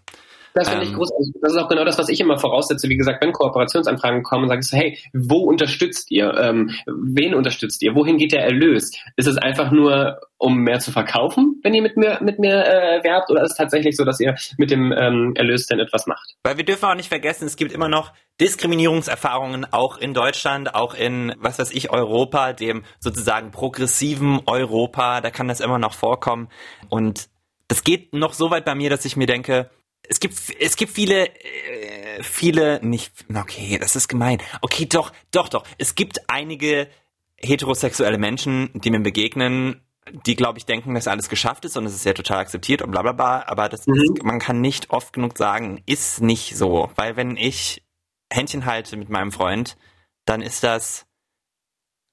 Das 0.54 0.70
finde 0.70 0.84
ich 0.86 0.92
ähm, 0.92 0.98
großartig. 0.98 1.34
Das 1.42 1.54
ist 1.54 1.58
auch 1.58 1.70
genau 1.70 1.86
das, 1.86 1.98
was 1.98 2.10
ich 2.10 2.20
immer 2.20 2.38
voraussetze. 2.38 2.90
Wie 2.90 2.98
gesagt, 2.98 3.24
wenn 3.24 3.32
Kooperationsanfragen 3.32 4.24
kommen, 4.24 4.48
sage 4.48 4.62
ich 4.62 4.68
so, 4.68 4.78
hey, 4.78 4.98
wo 5.14 5.40
unterstützt 5.40 6.12
ihr? 6.12 6.34
Ähm, 6.38 6.72
wen 6.86 7.34
unterstützt 7.34 7.82
ihr? 7.84 7.96
Wohin 7.96 8.18
geht 8.18 8.34
der 8.34 8.44
Erlös? 8.44 8.92
Ist 9.16 9.28
es 9.28 9.38
einfach 9.38 9.72
nur, 9.72 10.20
um 10.38 10.58
mehr 10.58 10.80
zu 10.80 10.92
verkaufen, 10.92 11.60
wenn 11.64 11.74
ihr 11.74 11.82
mit 11.82 11.98
mir, 11.98 12.20
mit 12.22 12.40
mir 12.40 12.66
äh, 12.66 13.04
werbt? 13.04 13.30
Oder 13.30 13.44
ist 13.44 13.52
es 13.52 13.58
tatsächlich 13.58 13.96
so, 13.96 14.04
dass 14.04 14.20
ihr 14.20 14.36
mit 14.58 14.72
dem 14.72 14.92
ähm, 14.92 15.34
Erlös 15.36 15.68
denn 15.68 15.80
etwas 15.80 16.08
macht? 16.08 16.36
Weil 16.44 16.58
wir 16.58 16.66
dürfen 16.66 16.86
auch 16.86 16.96
nicht 16.96 17.10
vergessen, 17.10 17.46
es 17.46 17.56
gibt 17.56 17.72
immer 17.72 17.88
noch 17.88 18.12
Diskriminierungserfahrungen 18.40 19.72
auch 19.72 19.98
in 19.98 20.14
Deutschland, 20.14 20.74
auch 20.74 20.96
in, 20.96 21.34
was 21.38 21.60
weiß 21.60 21.72
ich, 21.72 21.92
Europa, 21.92 22.54
dem 22.54 22.84
sozusagen 23.00 23.52
progressiven 23.52 24.42
Europa. 24.48 25.22
Da 25.22 25.30
kann 25.30 25.48
das 25.48 25.60
immer 25.60 25.78
noch 25.80 25.94
vorkommen. 25.94 26.50
Und 26.90 27.30
das 27.68 27.84
geht 27.84 28.14
noch 28.14 28.34
so 28.34 28.52
weit 28.52 28.66
bei 28.66 28.76
mir, 28.76 28.90
dass 28.90 29.06
ich 29.06 29.16
mir 29.16 29.28
denke, 29.28 29.70
es 30.12 30.20
gibt 30.20 30.36
es 30.60 30.76
gibt 30.76 30.92
viele 30.92 31.28
äh, 31.28 32.22
viele 32.22 32.86
nicht 32.86 33.14
okay 33.34 33.78
das 33.80 33.96
ist 33.96 34.10
gemein. 34.10 34.40
Okay 34.62 34.86
doch 34.86 35.14
doch 35.32 35.48
doch. 35.48 35.64
Es 35.78 35.96
gibt 35.96 36.30
einige 36.30 36.90
heterosexuelle 37.38 38.18
Menschen 38.18 38.70
die 38.74 38.92
mir 38.92 39.00
begegnen 39.00 39.82
die 40.26 40.36
glaube 40.36 40.60
ich 40.60 40.66
denken 40.66 40.94
dass 40.96 41.08
alles 41.08 41.30
geschafft 41.30 41.64
ist 41.64 41.78
und 41.78 41.86
es 41.86 41.96
ist 41.96 42.04
ja 42.04 42.12
total 42.12 42.40
akzeptiert 42.40 42.82
und 42.82 42.92
bla 42.92 43.02
bla 43.02 43.14
bla. 43.14 43.48
Aber 43.48 43.70
das 43.70 43.88
mhm. 43.88 43.94
ist, 43.96 44.24
man 44.24 44.40
kann 44.40 44.60
nicht 44.60 44.90
oft 44.90 45.14
genug 45.14 45.38
sagen 45.38 45.82
ist 45.86 46.22
nicht 46.22 46.58
so. 46.58 46.92
Weil 46.96 47.16
wenn 47.16 47.38
ich 47.38 47.82
Händchen 48.30 48.66
halte 48.66 48.98
mit 48.98 49.10
meinem 49.10 49.32
Freund 49.32 49.78
dann 50.26 50.42
ist 50.42 50.64
das 50.64 51.06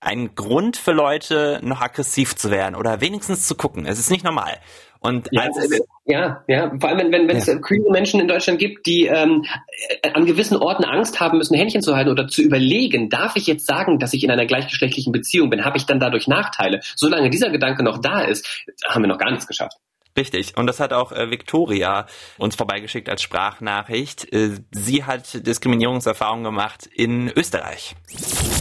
ein 0.01 0.37
Grund 0.37 0.77
für 0.77 0.93
Leute 0.93 1.59
noch 1.65 1.81
aggressiv 1.81 2.37
zu 2.37 2.53
werden 2.53 2.77
oder 2.77 3.01
wenigstens 3.01 3.49
zu 3.49 3.57
gucken. 3.57 3.87
Es 3.87 3.99
ist 3.99 4.11
nicht 4.11 4.25
normal 4.25 4.61
und 5.01 5.29
ja, 5.31 5.43
also, 5.43 5.85
ja, 6.05 6.43
ja, 6.49 6.73
vor 6.79 6.89
allem 6.89 7.13
wenn, 7.13 7.29
wenn 7.29 7.37
es 7.37 7.47
ja. 7.47 7.59
Menschen 7.91 8.21
in 8.21 8.29
Deutschland 8.29 8.59
gibt, 8.59 8.87
die 8.87 9.07
ähm, 9.07 9.45
an 10.13 10.27
gewissen 10.27 10.57
Orten 10.57 10.85
Angst 10.85 11.21
haben 11.21 11.39
müssen, 11.39 11.55
Händchen 11.55 11.83
zu 11.83 11.95
halten 11.95 12.11
oder 12.11 12.29
zu 12.29 12.43
überlegen, 12.43 13.09
darf 13.11 13.37
ich 13.37 13.47
jetzt 13.47 13.67
sagen, 13.67 13.99
dass 13.99 14.15
ich 14.15 14.25
in 14.25 14.31
einer 14.31 14.47
gleichgeschlechtlichen 14.47 15.13
Beziehung 15.13 15.51
bin, 15.51 15.65
habe 15.65 15.77
ich 15.77 15.87
dann 15.87 16.01
dadurch 16.01 16.27
Nachteile? 16.27 16.81
Solange 16.97 17.31
dieser 17.31 17.51
Gedanke 17.51 17.83
noch 17.83 17.99
da 17.99 18.23
ist, 18.23 18.65
haben 18.87 19.03
wir 19.03 19.09
noch 19.09 19.19
gar 19.19 19.31
nichts 19.31 19.47
geschafft. 19.47 19.77
Richtig. 20.19 20.57
Und 20.57 20.67
das 20.67 20.81
hat 20.81 20.93
auch 20.93 21.13
äh, 21.13 21.31
Victoria 21.31 22.07
uns 22.39 22.57
vorbeigeschickt 22.57 23.09
als 23.09 23.23
Sprachnachricht. 23.23 24.33
Äh, 24.33 24.57
sie 24.73 25.05
hat 25.05 25.47
Diskriminierungserfahrungen 25.47 26.43
gemacht 26.43 26.89
in 26.93 27.31
Österreich. 27.37 27.95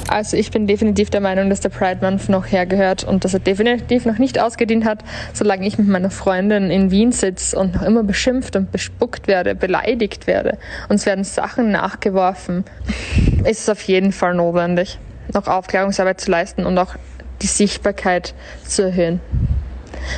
Also 0.08 0.38
ich 0.38 0.52
bin 0.52 0.68
definitiv 0.68 1.10
der 1.10 1.20
Meinung, 1.20 1.50
dass 1.50 1.60
der 1.60 1.70
Pride 1.70 1.98
Month 2.02 2.30
noch 2.30 2.46
hergehört 2.46 3.04
und 3.04 3.26
dass 3.26 3.34
er 3.34 3.40
definitiv 3.40 4.06
noch 4.06 4.20
nicht 4.20 4.40
ausgedient 4.40 4.86
hat, 4.86 5.04
solange 5.34 5.66
ich 5.66 5.80
mit 5.80 5.88
meiner 5.88 6.12
Freundin 6.12 6.70
in 6.70 6.92
Wien 6.92 7.12
sitze 7.12 7.58
und 7.58 7.74
noch 7.74 7.82
immer 7.82 8.04
beschimpft 8.04 8.56
und 8.56 8.72
bespuckt 8.72 9.28
werde, 9.28 9.56
beleidigt 9.56 10.28
werde. 10.28 10.60
Uns 10.90 11.08
werden 11.08 11.24
Sachen 11.24 11.72
nachgeworfen. 11.72 12.66
Ist 13.46 13.62
es 13.62 13.70
auf 13.70 13.82
jeden 13.82 14.12
Fall 14.12 14.36
notwendig, 14.36 15.00
noch 15.34 15.48
Aufklärungsarbeit 15.48 16.22
zu 16.22 16.30
leisten 16.30 16.68
und 16.68 16.78
auch 16.78 16.94
die 17.42 17.48
Sichtbarkeit 17.48 18.36
zu 18.64 18.84
erhöhen. 18.84 19.22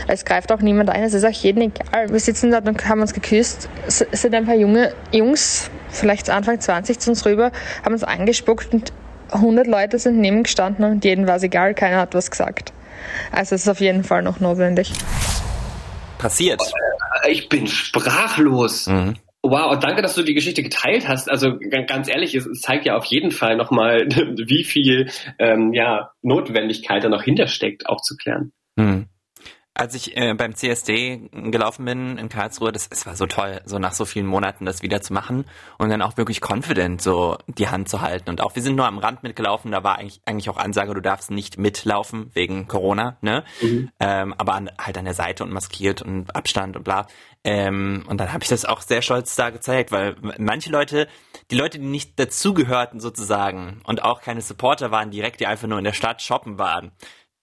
Es 0.08 0.26
greift 0.26 0.52
auch 0.52 0.60
niemand 0.60 0.90
ein, 0.90 1.04
es 1.04 1.14
ist 1.14 1.26
auch 1.26 1.30
jedem 1.30 1.64
egal. 1.64 2.10
Wir 2.10 2.20
sitzen 2.20 2.52
da 2.52 2.60
und 2.60 2.88
haben 2.88 3.02
uns 3.02 3.14
geküsst. 3.14 3.70
Es 3.86 4.00
sind 4.00 4.36
ein 4.36 4.46
paar 4.46 4.56
junge 4.56 4.94
Jungs, 5.12 5.70
vielleicht 5.90 6.30
Anfang 6.30 6.60
20 6.60 7.00
zu 7.00 7.12
uns 7.12 7.26
rüber, 7.26 7.52
haben 7.84 7.94
uns 7.94 8.04
angespuckt 8.04 8.74
und 8.74 8.94
100 9.32 9.68
Leute 9.68 10.00
sind 10.00 10.20
neben 10.20 10.44
gestanden 10.44 10.86
und 10.86 11.06
jedem 11.06 11.28
war 11.28 11.36
es 11.36 11.44
egal, 11.44 11.74
keiner 11.74 11.98
hat 11.98 12.14
was 12.16 12.32
gesagt. 12.32 12.74
Also 13.32 13.56
es 13.56 13.64
ist 13.64 13.70
auf 13.70 13.80
jeden 13.80 14.04
Fall 14.04 14.24
noch 14.24 14.40
notwendig. 14.40 14.92
Passiert. 16.18 16.62
Ich 17.28 17.50
bin 17.50 17.68
sprachlos. 17.68 18.88
Mhm. 18.88 19.16
Wow, 19.42 19.80
danke, 19.80 20.02
dass 20.02 20.16
du 20.16 20.24
die 20.24 20.34
Geschichte 20.34 20.64
geteilt 20.64 21.08
hast. 21.08 21.32
Also 21.32 21.58
ganz 21.88 22.10
ehrlich, 22.10 22.36
es 22.36 22.46
zeigt 22.60 22.86
ja 22.86 22.98
auf 22.98 23.06
jeden 23.06 23.32
Fall 23.32 23.56
nochmal, 23.56 24.00
wie 24.08 24.64
viel 24.64 25.10
ähm, 25.38 25.74
ja, 25.74 26.12
Notwendigkeit 26.22 27.04
da 27.04 27.10
noch 27.10 27.24
hintersteckt, 27.24 27.88
aufzuklären. 27.88 28.52
Mhm 28.76 29.09
als 29.80 29.96
ich 29.96 30.18
äh, 30.18 30.34
beim 30.34 30.56
CSD 30.56 31.30
gelaufen 31.32 31.86
bin 31.86 32.18
in 32.18 32.28
Karlsruhe, 32.28 32.74
das, 32.74 32.90
es 32.92 33.06
war 33.06 33.16
so 33.16 33.28
toll, 33.28 33.62
so 33.64 33.80
nach 33.80 33.94
so 33.94 34.04
vielen 34.04 34.26
Monaten 34.26 34.66
das 34.66 34.82
wieder 34.82 35.02
zu 35.02 35.14
machen 35.14 35.46
und 35.78 35.90
dann 35.90 36.02
auch 36.02 36.18
wirklich 36.18 36.42
confident 36.42 37.02
so 37.02 37.38
die 37.48 37.70
Hand 37.70 37.88
zu 37.88 38.02
halten. 38.02 38.30
Und 38.30 38.42
auch 38.42 38.56
wir 38.56 38.62
sind 38.62 38.76
nur 38.76 38.88
am 38.88 38.98
Rand 38.98 39.24
mitgelaufen, 39.24 39.72
da 39.72 39.82
war 39.82 39.98
eigentlich, 39.98 40.20
eigentlich 40.26 40.50
auch 40.50 40.58
Ansage, 40.58 40.94
du 40.94 41.02
darfst 41.02 41.32
nicht 41.32 41.58
mitlaufen 41.58 42.30
wegen 42.34 42.68
Corona, 42.68 43.18
ne? 43.22 43.46
Mhm. 43.62 43.90
Ähm, 44.02 44.36
aber 44.38 44.54
an, 44.56 44.70
halt 44.78 44.98
an 44.98 45.06
der 45.06 45.14
Seite 45.14 45.46
und 45.46 45.54
maskiert 45.54 46.02
und 46.02 46.36
Abstand 46.36 46.76
und 46.76 46.84
bla. 46.84 47.08
Ähm, 47.46 48.04
und 48.10 48.20
dann 48.20 48.34
habe 48.34 48.44
ich 48.44 48.50
das 48.50 48.66
auch 48.66 48.82
sehr 48.82 49.02
stolz 49.02 49.38
da 49.38 49.50
gezeigt, 49.50 49.94
weil 49.94 50.18
manche 50.40 50.72
Leute, 50.72 51.08
die 51.52 51.56
Leute, 51.56 51.80
die 51.80 51.86
nicht 51.86 52.20
dazugehörten 52.20 53.00
sozusagen 53.00 53.82
und 53.86 54.04
auch 54.04 54.20
keine 54.20 54.42
Supporter 54.42 54.92
waren, 54.92 55.10
direkt, 55.10 55.40
die 55.40 55.48
einfach 55.48 55.70
nur 55.70 55.78
in 55.78 55.86
der 55.86 55.94
Stadt 55.94 56.22
shoppen 56.22 56.58
waren, 56.58 56.92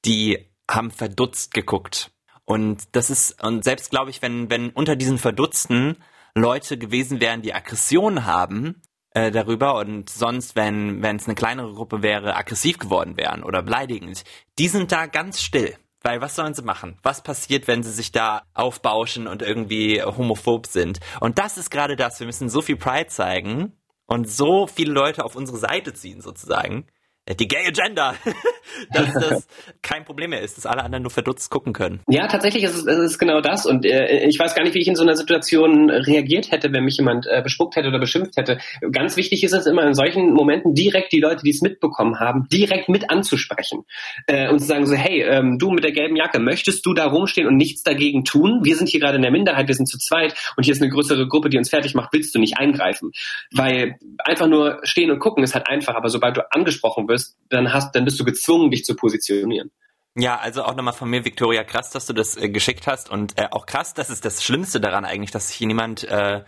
die 0.04 0.50
haben 0.68 0.90
verdutzt 0.90 1.54
geguckt 1.54 2.10
und 2.46 2.84
das 2.92 3.10
ist, 3.10 3.42
und 3.42 3.64
selbst 3.64 3.90
glaube 3.90 4.10
ich, 4.10 4.22
wenn, 4.22 4.48
wenn 4.48 4.70
unter 4.70 4.96
diesen 4.96 5.18
Verdutzten 5.18 5.96
Leute 6.34 6.78
gewesen 6.78 7.20
wären, 7.20 7.42
die 7.42 7.52
Aggression 7.52 8.24
haben 8.24 8.80
äh, 9.10 9.32
darüber 9.32 9.76
und 9.78 10.08
sonst, 10.08 10.54
wenn 10.54 11.02
wenn 11.02 11.16
es 11.16 11.26
eine 11.26 11.34
kleinere 11.34 11.74
Gruppe 11.74 12.02
wäre, 12.02 12.36
aggressiv 12.36 12.78
geworden 12.78 13.16
wären 13.16 13.42
oder 13.42 13.62
beleidigend, 13.62 14.22
die 14.58 14.68
sind 14.68 14.92
da 14.92 15.06
ganz 15.06 15.42
still. 15.42 15.74
Weil 16.02 16.20
was 16.20 16.36
sollen 16.36 16.54
sie 16.54 16.62
machen? 16.62 16.98
Was 17.02 17.20
passiert, 17.20 17.66
wenn 17.66 17.82
sie 17.82 17.90
sich 17.90 18.12
da 18.12 18.42
aufbauschen 18.54 19.26
und 19.26 19.42
irgendwie 19.42 20.00
homophob 20.00 20.68
sind? 20.68 21.00
Und 21.18 21.38
das 21.38 21.58
ist 21.58 21.70
gerade 21.70 21.96
das. 21.96 22.20
Wir 22.20 22.26
müssen 22.26 22.48
so 22.48 22.62
viel 22.62 22.76
Pride 22.76 23.08
zeigen 23.08 23.72
und 24.06 24.30
so 24.30 24.68
viele 24.68 24.92
Leute 24.92 25.24
auf 25.24 25.34
unsere 25.34 25.58
Seite 25.58 25.94
ziehen 25.94 26.20
sozusagen, 26.20 26.86
die 27.34 27.48
Gay 27.48 27.66
Agenda, 27.66 28.14
dass 28.92 29.12
das 29.12 29.48
kein 29.82 30.04
Problem 30.04 30.30
mehr 30.30 30.42
ist, 30.42 30.56
dass 30.56 30.66
alle 30.66 30.84
anderen 30.84 31.02
nur 31.02 31.10
verdutzt 31.10 31.50
gucken 31.50 31.72
können. 31.72 32.00
Ja, 32.08 32.28
tatsächlich 32.28 32.62
ist 32.62 32.74
es, 32.74 32.84
ist 32.86 33.18
genau 33.18 33.40
das. 33.40 33.66
Und 33.66 33.84
äh, 33.84 34.26
ich 34.26 34.38
weiß 34.38 34.54
gar 34.54 34.62
nicht, 34.62 34.74
wie 34.74 34.80
ich 34.80 34.88
in 34.88 34.94
so 34.94 35.02
einer 35.02 35.16
Situation 35.16 35.90
reagiert 35.90 36.52
hätte, 36.52 36.72
wenn 36.72 36.84
mich 36.84 36.98
jemand 36.98 37.26
äh, 37.26 37.42
bespuckt 37.42 37.74
hätte 37.76 37.88
oder 37.88 37.98
beschimpft 37.98 38.36
hätte. 38.36 38.58
Ganz 38.92 39.16
wichtig 39.16 39.42
ist 39.42 39.52
es 39.52 39.66
immer 39.66 39.84
in 39.84 39.94
solchen 39.94 40.32
Momenten 40.32 40.74
direkt 40.74 41.12
die 41.12 41.20
Leute, 41.20 41.42
die 41.42 41.50
es 41.50 41.62
mitbekommen 41.62 42.20
haben, 42.20 42.46
direkt 42.52 42.88
mit 42.88 43.10
anzusprechen 43.10 43.84
äh, 44.26 44.48
und 44.48 44.60
zu 44.60 44.66
sagen 44.66 44.86
so, 44.86 44.94
hey, 44.94 45.22
ähm, 45.22 45.58
du 45.58 45.70
mit 45.70 45.82
der 45.82 45.92
gelben 45.92 46.16
Jacke, 46.16 46.38
möchtest 46.38 46.86
du 46.86 46.94
da 46.94 47.06
rumstehen 47.06 47.48
und 47.48 47.56
nichts 47.56 47.82
dagegen 47.82 48.24
tun? 48.24 48.60
Wir 48.62 48.76
sind 48.76 48.88
hier 48.88 49.00
gerade 49.00 49.16
in 49.16 49.22
der 49.22 49.32
Minderheit, 49.32 49.66
wir 49.66 49.74
sind 49.74 49.86
zu 49.86 49.98
zweit 49.98 50.34
und 50.56 50.64
hier 50.64 50.72
ist 50.72 50.82
eine 50.82 50.90
größere 50.90 51.26
Gruppe, 51.26 51.50
die 51.50 51.58
uns 51.58 51.70
fertig 51.70 51.94
macht. 51.94 52.12
Willst 52.12 52.34
du 52.34 52.38
nicht 52.38 52.58
eingreifen? 52.58 53.10
Weil 53.52 53.96
einfach 54.18 54.46
nur 54.46 54.78
stehen 54.84 55.10
und 55.10 55.18
gucken 55.18 55.42
ist 55.42 55.54
halt 55.54 55.68
einfach, 55.68 55.94
aber 55.94 56.08
sobald 56.08 56.36
du 56.36 56.52
angesprochen 56.52 57.08
wirst, 57.08 57.15
wirst, 57.16 57.36
dann 57.48 57.72
hast, 57.72 57.94
dann 57.94 58.04
bist 58.04 58.20
du 58.20 58.24
gezwungen, 58.24 58.70
dich 58.70 58.84
zu 58.84 58.94
positionieren. 58.94 59.70
Ja, 60.18 60.38
also 60.38 60.64
auch 60.64 60.74
nochmal 60.74 60.94
von 60.94 61.10
mir, 61.10 61.24
Victoria, 61.24 61.62
krass, 61.64 61.90
dass 61.90 62.06
du 62.06 62.12
das 62.12 62.36
äh, 62.36 62.48
geschickt 62.48 62.86
hast 62.86 63.10
und 63.10 63.38
äh, 63.38 63.48
auch 63.50 63.66
krass, 63.66 63.92
das 63.92 64.08
ist 64.08 64.24
das 64.24 64.42
Schlimmste 64.42 64.80
daran 64.80 65.04
eigentlich, 65.04 65.30
dass 65.30 65.48
sich 65.48 65.60
niemand 65.60 66.04
äh, 66.04 66.42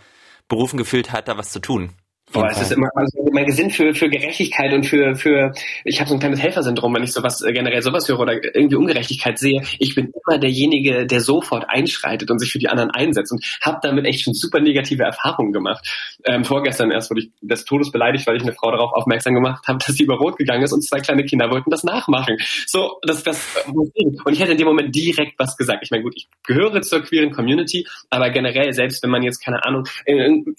berufen 0.49 0.79
gefühlt 0.79 1.13
hat, 1.13 1.29
da 1.29 1.37
was 1.37 1.51
zu 1.51 1.61
tun. 1.61 1.93
Boah, 2.33 2.49
es 2.51 2.61
ist 2.61 2.73
immer 2.73 2.89
also 2.95 3.27
mein 3.33 3.51
Sinn 3.53 3.71
für, 3.71 3.95
für 3.95 4.09
Gerechtigkeit 4.09 4.73
und 4.75 4.85
für, 4.85 5.17
für 5.17 5.53
ich 5.85 5.99
habe 5.99 6.09
so 6.09 6.15
ein 6.15 6.21
kleines 6.21 6.41
Helfersyndrom, 6.41 6.95
wenn 6.95 7.03
ich 7.03 7.13
sowas 7.13 7.43
äh, 7.43 7.53
generell 7.53 7.83
sowas 7.83 8.09
höre 8.09 8.21
oder 8.21 8.35
irgendwie 8.55 8.77
Ungerechtigkeit 8.77 9.39
sehe. 9.39 9.63
Ich 9.79 9.95
bin 9.95 10.13
immer 10.13 10.39
derjenige, 10.39 11.07
der 11.07 11.21
sofort 11.21 11.65
einschreitet 11.69 12.31
und 12.31 12.39
sich 12.39 12.53
für 12.53 12.59
die 12.59 12.69
anderen 12.69 12.91
einsetzt 12.91 13.33
und 13.33 13.43
habe 13.63 13.79
damit 13.83 14.05
echt 14.05 14.25
schon 14.25 14.35
super 14.35 14.61
negative 14.61 15.05
Erfahrungen 15.05 15.53
gemacht. 15.53 15.89
Ähm, 16.25 16.45
vorgestern 16.45 16.91
erst 16.91 17.11
wurde 17.11 17.23
ich 17.23 17.31
des 17.41 17.65
Todes 17.65 17.91
beleidigt, 17.91 18.27
weil 18.27 18.37
ich 18.37 18.43
eine 18.43 18.53
Frau 18.53 18.71
darauf 18.71 18.93
aufmerksam 18.93 19.35
gemacht 19.35 19.67
habe, 19.67 19.79
dass 19.87 19.97
sie 19.97 20.05
über 20.05 20.19
Rot 20.19 20.37
gegangen 20.37 20.63
ist 20.63 20.73
und 20.73 20.85
zwei 20.85 21.01
kleine 21.01 21.25
Kinder 21.25 21.51
wollten 21.51 21.71
das 21.71 21.85
nachmachen. 21.85 22.37
So, 22.67 22.99
das, 23.03 23.23
das 23.23 23.43
und 23.67 24.33
ich 24.33 24.41
hätte 24.41 24.53
in 24.53 24.59
dem 24.59 24.67
Moment 24.67 24.95
direkt 24.95 25.39
was 25.39 25.57
gesagt. 25.57 25.81
Ich 25.83 25.91
meine, 25.91 26.03
gut, 26.03 26.13
ich 26.15 26.29
gehöre 26.47 26.83
zur 26.83 27.03
queeren 27.03 27.31
Community, 27.31 27.87
aber 28.11 28.29
generell, 28.31 28.73
selbst 28.75 29.03
wenn 29.03 29.11
man 29.11 29.23
jetzt, 29.23 29.43
keine 29.43 29.65
Ahnung, 29.65 29.85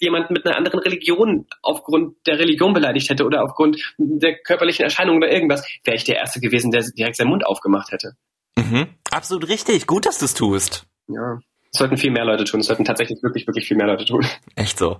jemanden 0.00 0.32
mit 0.32 0.44
einer 0.46 0.56
anderen 0.56 0.80
Religion 0.80 1.46
aufgrund 1.62 2.16
der 2.26 2.38
Religion 2.38 2.72
beleidigt 2.72 3.10
hätte 3.10 3.24
oder 3.24 3.42
aufgrund 3.42 3.94
der 3.98 4.38
körperlichen 4.38 4.84
Erscheinung 4.84 5.16
oder 5.16 5.30
irgendwas, 5.30 5.66
wäre 5.84 5.96
ich 5.96 6.04
der 6.04 6.16
Erste 6.16 6.40
gewesen, 6.40 6.70
der 6.70 6.82
direkt 6.82 7.16
seinen 7.16 7.28
Mund 7.28 7.46
aufgemacht 7.46 7.92
hätte. 7.92 8.16
Mhm. 8.56 8.88
Absolut 9.10 9.48
richtig. 9.48 9.86
Gut, 9.86 10.06
dass 10.06 10.18
du 10.18 10.24
es 10.24 10.34
tust. 10.34 10.86
Ja. 11.08 11.38
Das 11.72 11.78
sollten 11.78 11.96
viel 11.96 12.10
mehr 12.10 12.24
Leute 12.24 12.44
tun. 12.44 12.60
Das 12.60 12.66
sollten 12.66 12.84
tatsächlich 12.84 13.22
wirklich, 13.22 13.46
wirklich 13.46 13.68
viel 13.68 13.76
mehr 13.76 13.86
Leute 13.86 14.04
tun. 14.04 14.26
Echt 14.56 14.76
so. 14.76 14.98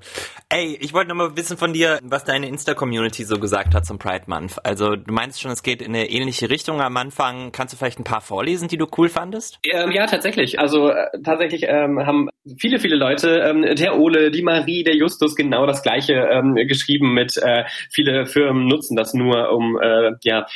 Ey, 0.49 0.79
ich 0.81 0.93
wollte 0.93 1.09
noch 1.09 1.17
mal 1.17 1.37
wissen 1.37 1.57
von 1.57 1.73
dir, 1.73 1.99
was 2.05 2.25
deine 2.25 2.47
Insta-Community 2.47 3.25
so 3.25 3.41
gesagt 3.41 3.75
hat 3.75 3.85
zum 3.85 3.99
Pride 3.99 4.25
Month. 4.27 4.65
Also 4.65 4.95
du 4.95 5.13
meinst 5.13 5.41
schon, 5.41 5.51
es 5.51 5.65
geht 5.65 5.83
in 5.83 5.89
eine 5.89 6.09
ähnliche 6.09 6.49
Richtung 6.49 6.81
am 6.81 6.97
Anfang. 6.97 7.51
Kannst 7.51 7.75
du 7.75 7.77
vielleicht 7.77 7.99
ein 7.99 8.05
paar 8.05 8.21
vorlesen, 8.21 8.69
die 8.69 8.77
du 8.77 8.87
cool 8.97 9.09
fandest? 9.09 9.59
Ähm, 9.65 9.91
ja, 9.91 10.07
tatsächlich. 10.07 10.61
Also 10.61 10.91
äh, 10.91 11.09
tatsächlich 11.25 11.65
ähm, 11.67 12.07
haben 12.07 12.29
viele, 12.59 12.79
viele 12.79 12.97
Leute, 12.97 13.41
ähm, 13.41 13.63
der 13.75 13.99
Ole, 13.99 14.31
die 14.31 14.43
Marie, 14.43 14.85
der 14.85 14.95
Justus 14.95 15.35
genau 15.35 15.67
das 15.67 15.83
gleiche 15.83 16.13
ähm, 16.13 16.55
geschrieben 16.55 17.15
mit 17.15 17.37
äh, 17.37 17.65
viele 17.91 18.27
Firmen 18.27 18.69
nutzen 18.69 18.95
das 18.95 19.13
nur, 19.13 19.51
um 19.53 19.77
äh, 19.81 20.13
ja, 20.23 20.47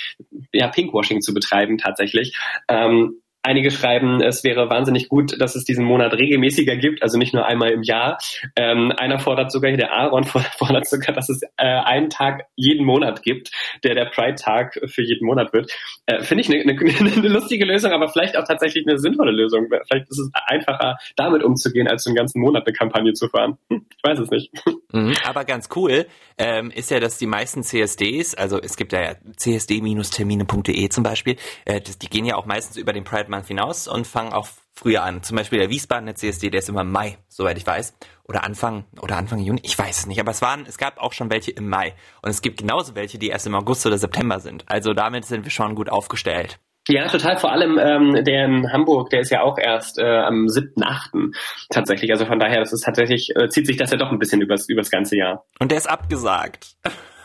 ja, 0.53 0.69
Pinkwashing 0.69 1.23
zu 1.23 1.35
betreiben 1.35 1.77
tatsächlich. 1.79 2.37
Ähm, 2.69 3.21
Einige 3.47 3.71
schreiben, 3.71 4.23
es 4.23 4.43
wäre 4.43 4.71
wahnsinnig 4.71 5.11
gut, 5.11 5.39
dass 5.39 5.55
es 5.55 5.65
diesen 5.65 5.85
Monat 5.85 6.15
regelmäßiger 6.15 6.77
gibt, 6.77 7.03
also 7.03 7.19
nicht 7.19 7.35
nur 7.35 7.45
einmal 7.45 7.73
im 7.73 7.83
Jahr. 7.83 8.17
Ähm, 8.57 8.91
einer 8.97 9.19
fordert 9.19 9.53
sogar, 9.53 9.71
der 9.73 9.93
Aaron 9.93 10.25
fordert 10.25 10.89
sogar, 10.89 11.15
dass 11.15 11.29
es 11.29 11.43
äh, 11.59 11.67
einen 11.67 12.09
Tag 12.09 12.47
jeden 12.57 12.87
Monat 12.87 13.23
gibt, 13.23 13.51
der 13.85 13.95
der 13.95 14.07
Pride-Tag 14.07 14.81
für 14.87 15.03
jeden 15.03 15.27
Monat 15.27 15.53
wird. 15.53 15.71
Äh, 16.07 16.23
Finde 16.23 16.41
ich 16.41 16.51
eine 16.51 16.65
ne, 16.65 16.75
ne 17.21 17.29
lustige 17.29 17.67
Lösung, 17.67 17.93
aber 17.93 18.09
vielleicht 18.09 18.35
auch 18.39 18.47
tatsächlich 18.47 18.87
eine 18.89 18.99
sinnvolle 18.99 19.33
Lösung. 19.33 19.67
Vielleicht 19.69 20.09
ist 20.09 20.19
es 20.19 20.31
einfacher, 20.47 20.97
damit 21.17 21.43
umzugehen, 21.43 21.87
als 21.87 22.05
den 22.05 22.15
ganzen 22.15 22.41
Monat 22.41 22.67
eine 22.67 22.75
Kampagne 22.75 23.13
zu 23.13 23.29
fahren. 23.29 23.59
Hm, 23.69 23.85
ich 23.95 24.03
weiß 24.03 24.21
es 24.21 24.31
nicht. 24.31 24.51
Mhm, 24.95 25.17
aber 25.25 25.45
ganz 25.45 25.71
cool 25.75 26.07
ähm, 26.39 26.71
ist 26.71 26.93
ja, 26.93 27.01
dass 27.01 27.19
die 27.19 27.27
meisten 27.27 27.65
CSDs, 27.65 28.37
also 28.37 28.61
es 28.61 28.77
gibt 28.77 28.93
ja 28.93 29.17
csd-termine.de 29.37 30.89
zum 30.89 31.03
Beispiel, 31.03 31.35
äh, 31.65 31.81
die 31.81 32.07
gehen 32.07 32.25
ja 32.25 32.37
auch 32.37 32.47
meistens 32.47 32.77
über 32.77 32.93
den 32.93 33.03
Pride 33.03 33.29
Month 33.35 33.49
hinaus 33.49 33.89
und 33.89 34.07
fangen 34.07 34.33
auch 34.33 34.49
früher 34.75 35.03
an. 35.03 35.23
Zum 35.23 35.37
Beispiel 35.37 35.59
der 35.59 35.71
Wiesbaden, 35.71 36.07
der 36.07 36.15
CSD, 36.15 36.51
der 36.51 36.61
ist 36.61 36.69
immer 36.69 36.83
im 36.83 36.91
Mai, 36.91 37.19
soweit 37.29 37.57
ich 37.57 37.67
weiß. 37.67 37.97
Oder 38.25 38.45
Anfang, 38.45 38.85
oder 39.01 39.17
Anfang 39.17 39.39
Juni, 39.39 39.61
ich 39.63 39.79
weiß 39.79 40.01
es 40.01 40.07
nicht. 40.07 40.21
Aber 40.21 40.31
es 40.31 40.43
waren, 40.43 40.67
es 40.67 40.79
gab 40.79 40.99
auch 40.99 41.13
schon 41.13 41.31
welche 41.31 41.53
im 41.53 41.69
Mai. 41.69 41.95
Und 42.23 42.31
es 42.31 42.43
gibt 42.43 42.59
genauso 42.59 42.95
welche, 42.95 43.19
die 43.19 43.29
erst 43.29 43.47
im 43.47 43.55
August 43.55 43.87
oder 43.87 43.99
September 43.99 44.41
sind. 44.41 44.65
Also 44.67 44.95
damit 44.95 45.25
sind 45.25 45.45
wir 45.45 45.51
schon 45.51 45.75
gut 45.75 45.89
aufgestellt. 45.89 46.59
Ja, 46.89 47.09
total. 47.09 47.39
Vor 47.39 47.51
allem 47.51 47.79
ähm, 47.79 48.25
der 48.25 48.45
in 48.45 48.71
Hamburg, 48.71 49.09
der 49.09 49.21
ist 49.21 49.31
ja 49.31 49.41
auch 49.41 49.57
erst 49.57 49.99
äh, 49.99 50.05
am 50.05 50.47
7.8. 50.47 51.35
tatsächlich. 51.71 52.11
Also 52.11 52.27
von 52.27 52.39
daher, 52.39 52.61
das 52.61 52.75
ist 52.75 52.85
tatsächlich, 52.85 53.31
äh, 53.37 53.49
zieht 53.49 53.67
sich 53.67 53.79
das 53.79 53.91
ja 53.91 53.97
doch 53.97 54.11
ein 54.11 54.19
bisschen 54.19 54.43
übers, 54.43 54.69
übers 54.69 54.91
ganze 54.91 55.17
Jahr. 55.17 55.47
Und 55.59 55.71
der 55.71 55.79
ist 55.79 55.89
abgesagt. 55.89 56.77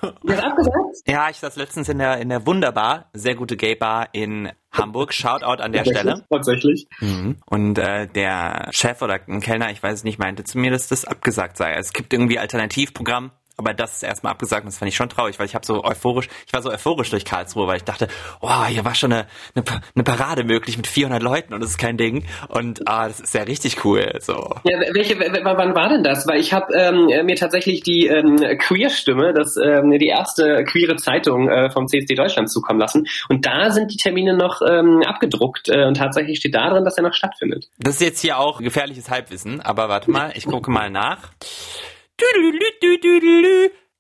Abgesagt? 0.02 0.98
Ja, 1.08 1.30
ich 1.30 1.38
saß 1.38 1.56
letztens 1.56 1.90
in 1.90 2.00
der, 2.00 2.20
in 2.20 2.30
der 2.30 2.46
Wunderbar, 2.46 3.10
sehr 3.14 3.36
gute 3.36 3.58
Gay 3.58 3.76
Bar 3.76 4.10
in 4.14 4.52
Hamburg. 4.72 5.14
Shoutout 5.14 5.62
an 5.62 5.72
der 5.72 5.84
Stelle. 5.84 6.26
Tatsächlich. 6.30 6.88
Mhm. 7.00 7.38
Und 7.46 7.78
äh, 7.80 8.08
der 8.08 8.68
Chef 8.72 9.02
oder 9.02 9.20
ein 9.28 9.42
Kellner, 9.42 9.72
ich 9.72 9.82
weiß 9.82 9.96
es 9.96 10.04
nicht, 10.04 10.20
meinte 10.20 10.44
zu 10.44 10.58
mir, 10.58 10.72
dass 10.72 10.88
das 10.88 11.06
abgesagt 11.06 11.58
sei. 11.58 11.74
Es 11.74 11.94
gibt 11.94 12.14
irgendwie 12.14 12.40
Alternativprogramm 12.40 13.32
aber 13.60 13.74
das 13.74 13.98
ist 13.98 14.04
erstmal 14.04 14.32
abgesagt 14.32 14.64
und 14.64 14.68
das 14.68 14.78
fand 14.78 14.88
ich 14.88 14.96
schon 14.96 15.10
traurig, 15.10 15.38
weil 15.38 15.46
ich 15.46 15.54
habe 15.54 15.66
so 15.66 15.84
euphorisch, 15.84 16.30
ich 16.48 16.54
war 16.54 16.62
so 16.62 16.72
euphorisch 16.72 17.10
durch 17.10 17.26
Karlsruhe, 17.26 17.68
weil 17.68 17.76
ich 17.76 17.84
dachte, 17.84 18.08
oh, 18.40 18.64
hier 18.66 18.86
war 18.86 18.96
schon 18.96 19.12
eine, 19.12 19.28
eine, 19.54 19.66
eine 19.96 20.04
Parade 20.06 20.46
möglich 20.46 20.78
mit 20.78 20.88
400 20.88 21.22
Leuten 21.22 21.54
und 21.54 21.60
das 21.60 21.72
ist 21.72 21.78
kein 21.78 21.98
Ding 21.98 22.24
und 22.48 22.88
ah, 22.88 23.10
das 23.10 23.20
ist 23.20 23.34
ja 23.34 23.44
richtig 23.44 23.84
cool. 23.84 24.14
So. 24.22 24.56
Ja, 24.64 24.80
welche, 24.94 25.20
wann 25.20 25.76
war 25.76 25.90
denn 25.90 26.04
das? 26.04 26.26
Weil 26.26 26.40
ich 26.40 26.54
habe 26.54 26.74
ähm, 26.74 27.26
mir 27.26 27.36
tatsächlich 27.36 27.82
die 27.82 28.08
ähm, 28.08 28.38
Queer-Stimme, 28.38 29.34
das 29.34 29.58
ähm, 29.58 29.92
die 29.92 30.08
erste 30.08 30.64
queere 30.64 30.96
Zeitung 30.96 31.50
äh, 31.50 31.70
vom 31.70 31.88
CSD 31.88 32.16
Deutschland 32.16 32.50
zukommen 32.50 32.80
lassen 32.80 33.08
und 33.28 33.46
da 33.46 33.72
sind 33.72 33.92
die 33.92 33.98
Termine 33.98 34.38
noch 34.38 34.62
ähm, 34.62 35.04
abgedruckt 35.06 35.68
äh, 35.68 35.84
und 35.86 35.98
tatsächlich 35.98 36.38
steht 36.40 36.56
da 36.56 36.70
drin, 36.70 36.86
dass 36.86 36.96
er 36.96 37.04
noch 37.04 37.14
stattfindet. 37.14 37.68
Das 37.78 37.96
ist 37.96 38.02
jetzt 38.02 38.22
hier 38.22 38.40
auch 38.40 38.62
gefährliches 38.62 39.10
Halbwissen, 39.10 39.60
aber 39.60 39.90
warte 39.90 40.10
mal, 40.10 40.32
ich 40.36 40.46
gucke 40.46 40.72
mal 40.72 40.90
nach. 40.90 41.32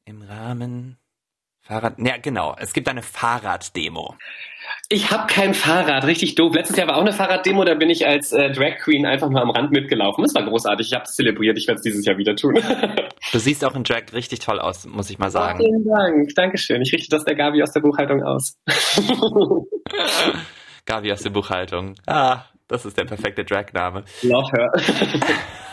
Im 0.05 0.21
Rahmen 0.21 0.99
Fahrrad. 1.69 1.99
Ja, 1.99 2.17
genau. 2.17 2.55
Es 2.57 2.73
gibt 2.73 2.89
eine 2.89 3.03
Fahrraddemo. 3.03 4.15
Ich 4.89 5.11
habe 5.11 5.27
kein 5.27 5.53
Fahrrad, 5.53 6.03
richtig 6.05 6.33
doof. 6.33 6.55
Letztes 6.55 6.77
Jahr 6.77 6.87
war 6.87 6.97
auch 6.97 7.01
eine 7.01 7.13
Fahrraddemo, 7.13 7.63
da 7.63 7.75
bin 7.75 7.91
ich 7.91 8.07
als 8.07 8.31
äh, 8.31 8.51
Drag 8.51 8.77
Queen 8.79 9.05
einfach 9.05 9.29
mal 9.29 9.43
am 9.43 9.51
Rand 9.51 9.71
mitgelaufen. 9.71 10.23
Das 10.23 10.33
war 10.33 10.43
großartig. 10.43 10.87
Ich 10.87 10.93
habe 10.93 11.03
es 11.03 11.15
zelebriert. 11.15 11.59
Ich 11.59 11.67
werde 11.67 11.77
es 11.77 11.83
dieses 11.83 12.05
Jahr 12.05 12.17
wieder 12.17 12.35
tun. 12.35 12.55
du 13.31 13.39
siehst 13.39 13.63
auch 13.63 13.75
in 13.75 13.83
Drag 13.83 14.11
richtig 14.13 14.39
toll 14.39 14.59
aus, 14.59 14.87
muss 14.87 15.11
ich 15.11 15.19
mal 15.19 15.29
sagen. 15.29 15.59
Vielen 15.59 15.85
Dank. 15.85 16.33
Dankeschön. 16.33 16.81
Ich 16.81 16.91
richte 16.91 17.15
das 17.15 17.23
der 17.23 17.35
Gabi 17.35 17.61
aus 17.61 17.71
der 17.71 17.81
Buchhaltung 17.81 18.23
aus. 18.23 18.57
Gabi 20.85 21.11
aus 21.11 21.21
der 21.21 21.29
Buchhaltung. 21.29 21.93
Ah, 22.07 22.45
das 22.67 22.83
ist 22.83 22.97
der 22.97 23.05
perfekte 23.05 23.45
Drag-Name. 23.45 24.05
Love 24.23 24.51
her. 24.51 24.71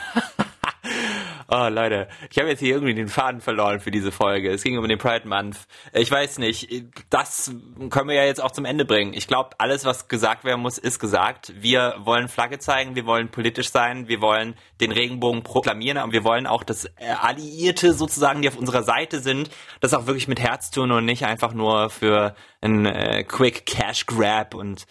Oh, 1.49 1.69
Leute, 1.69 2.09
ich 2.29 2.39
habe 2.39 2.49
jetzt 2.49 2.59
hier 2.59 2.75
irgendwie 2.75 2.95
den 2.95 3.07
Faden 3.07 3.41
verloren 3.41 3.79
für 3.79 3.93
diese 3.93 4.11
Folge. 4.11 4.51
Es 4.51 4.65
ging 4.65 4.79
um 4.79 4.89
den 4.89 4.99
Pride 4.99 5.29
Month. 5.29 5.69
Ich 5.93 6.11
weiß 6.11 6.39
nicht, 6.39 6.69
das 7.09 7.55
können 7.89 8.09
wir 8.09 8.17
ja 8.17 8.25
jetzt 8.25 8.43
auch 8.43 8.51
zum 8.51 8.65
Ende 8.65 8.85
bringen. 8.85 9.15
Ich 9.15 9.29
glaube, 9.29 9.51
alles, 9.59 9.85
was 9.85 10.09
gesagt 10.09 10.43
werden 10.45 10.61
muss, 10.61 10.77
ist 10.77 10.99
gesagt. 10.99 11.53
Wir 11.57 11.95
wollen 11.99 12.27
Flagge 12.27 12.59
zeigen, 12.59 12.97
wir 12.97 13.07
wollen 13.07 13.31
politisch 13.31 13.71
sein, 13.71 14.09
wir 14.09 14.21
wollen 14.21 14.57
den 14.81 14.91
Regenbogen 14.91 15.45
proklamieren 15.45 15.99
und 15.99 16.13
wir 16.13 16.25
wollen 16.25 16.49
auch, 16.49 16.65
dass 16.65 16.91
Alliierte 17.21 17.93
sozusagen, 17.93 18.43
die 18.43 18.49
auf 18.49 18.57
unserer 18.57 18.83
Seite 18.83 19.21
sind, 19.21 19.49
das 19.79 19.95
auch 19.95 20.07
wirklich 20.07 20.27
mit 20.27 20.41
Herz 20.41 20.73
tun 20.73 20.91
und 20.91 21.05
nicht 21.05 21.27
einfach 21.27 21.55
nur 21.55 21.91
für 21.91 22.35
ein 22.61 22.87
äh, 22.87 23.23
Quick 23.23 23.67
Cash 23.67 24.07
Grab 24.07 24.55
und 24.55 24.87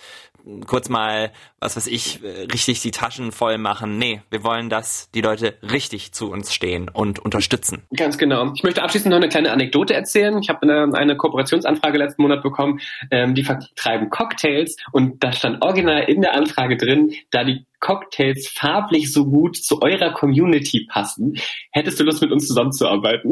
kurz 0.66 0.90
mal, 0.90 1.32
was 1.60 1.76
weiß 1.76 1.88
ich, 1.88 2.24
äh, 2.24 2.44
richtig 2.52 2.82
die 2.82 2.92
Taschen 2.92 3.32
voll 3.32 3.58
machen. 3.58 3.98
Nee, 3.98 4.22
wir 4.30 4.44
wollen, 4.44 4.70
dass 4.70 5.10
die 5.12 5.22
Leute 5.22 5.58
richtig 5.62 6.12
zu 6.12 6.32
uns 6.32 6.54
stehen 6.54 6.90
und 6.90 7.20
unterstützen. 7.20 7.84
Ganz 7.96 8.18
genau. 8.18 8.52
Ich 8.56 8.64
möchte 8.64 8.84
abschließend 8.84 9.10
noch 9.10 9.18
eine 9.18 9.30
kleine 9.30 9.52
Anekdote 9.52 9.94
erzählen. 9.94 10.38
Ich 10.40 10.50
habe 10.50 10.62
eine, 10.64 10.98
eine 10.98 11.18
Kooperationsanfrage 11.18 11.98
letzten 11.98 12.22
Monat 12.22 12.44
bekommen. 12.44 12.80
Ähm, 13.12 13.36
die 13.36 13.44
vertreiben 13.44 14.10
Cocktails 14.10 14.76
und 14.92 15.24
da 15.24 15.32
stand 15.32 15.62
original 15.62 16.04
in 16.04 16.22
der 16.22 16.34
Anfrage 16.34 16.78
drin, 16.78 17.14
da 17.32 17.44
die 17.44 17.66
Cocktails 17.80 18.48
farblich 18.48 19.12
so 19.12 19.26
gut 19.26 19.58
zu 19.58 19.82
eurer 19.82 20.12
Community 20.12 20.88
passen, 20.90 21.36
hättest 21.72 22.00
du 22.00 22.04
Lust 22.04 22.22
mit 22.22 22.32
uns 22.32 22.48
zusammenzuarbeiten? 22.48 23.32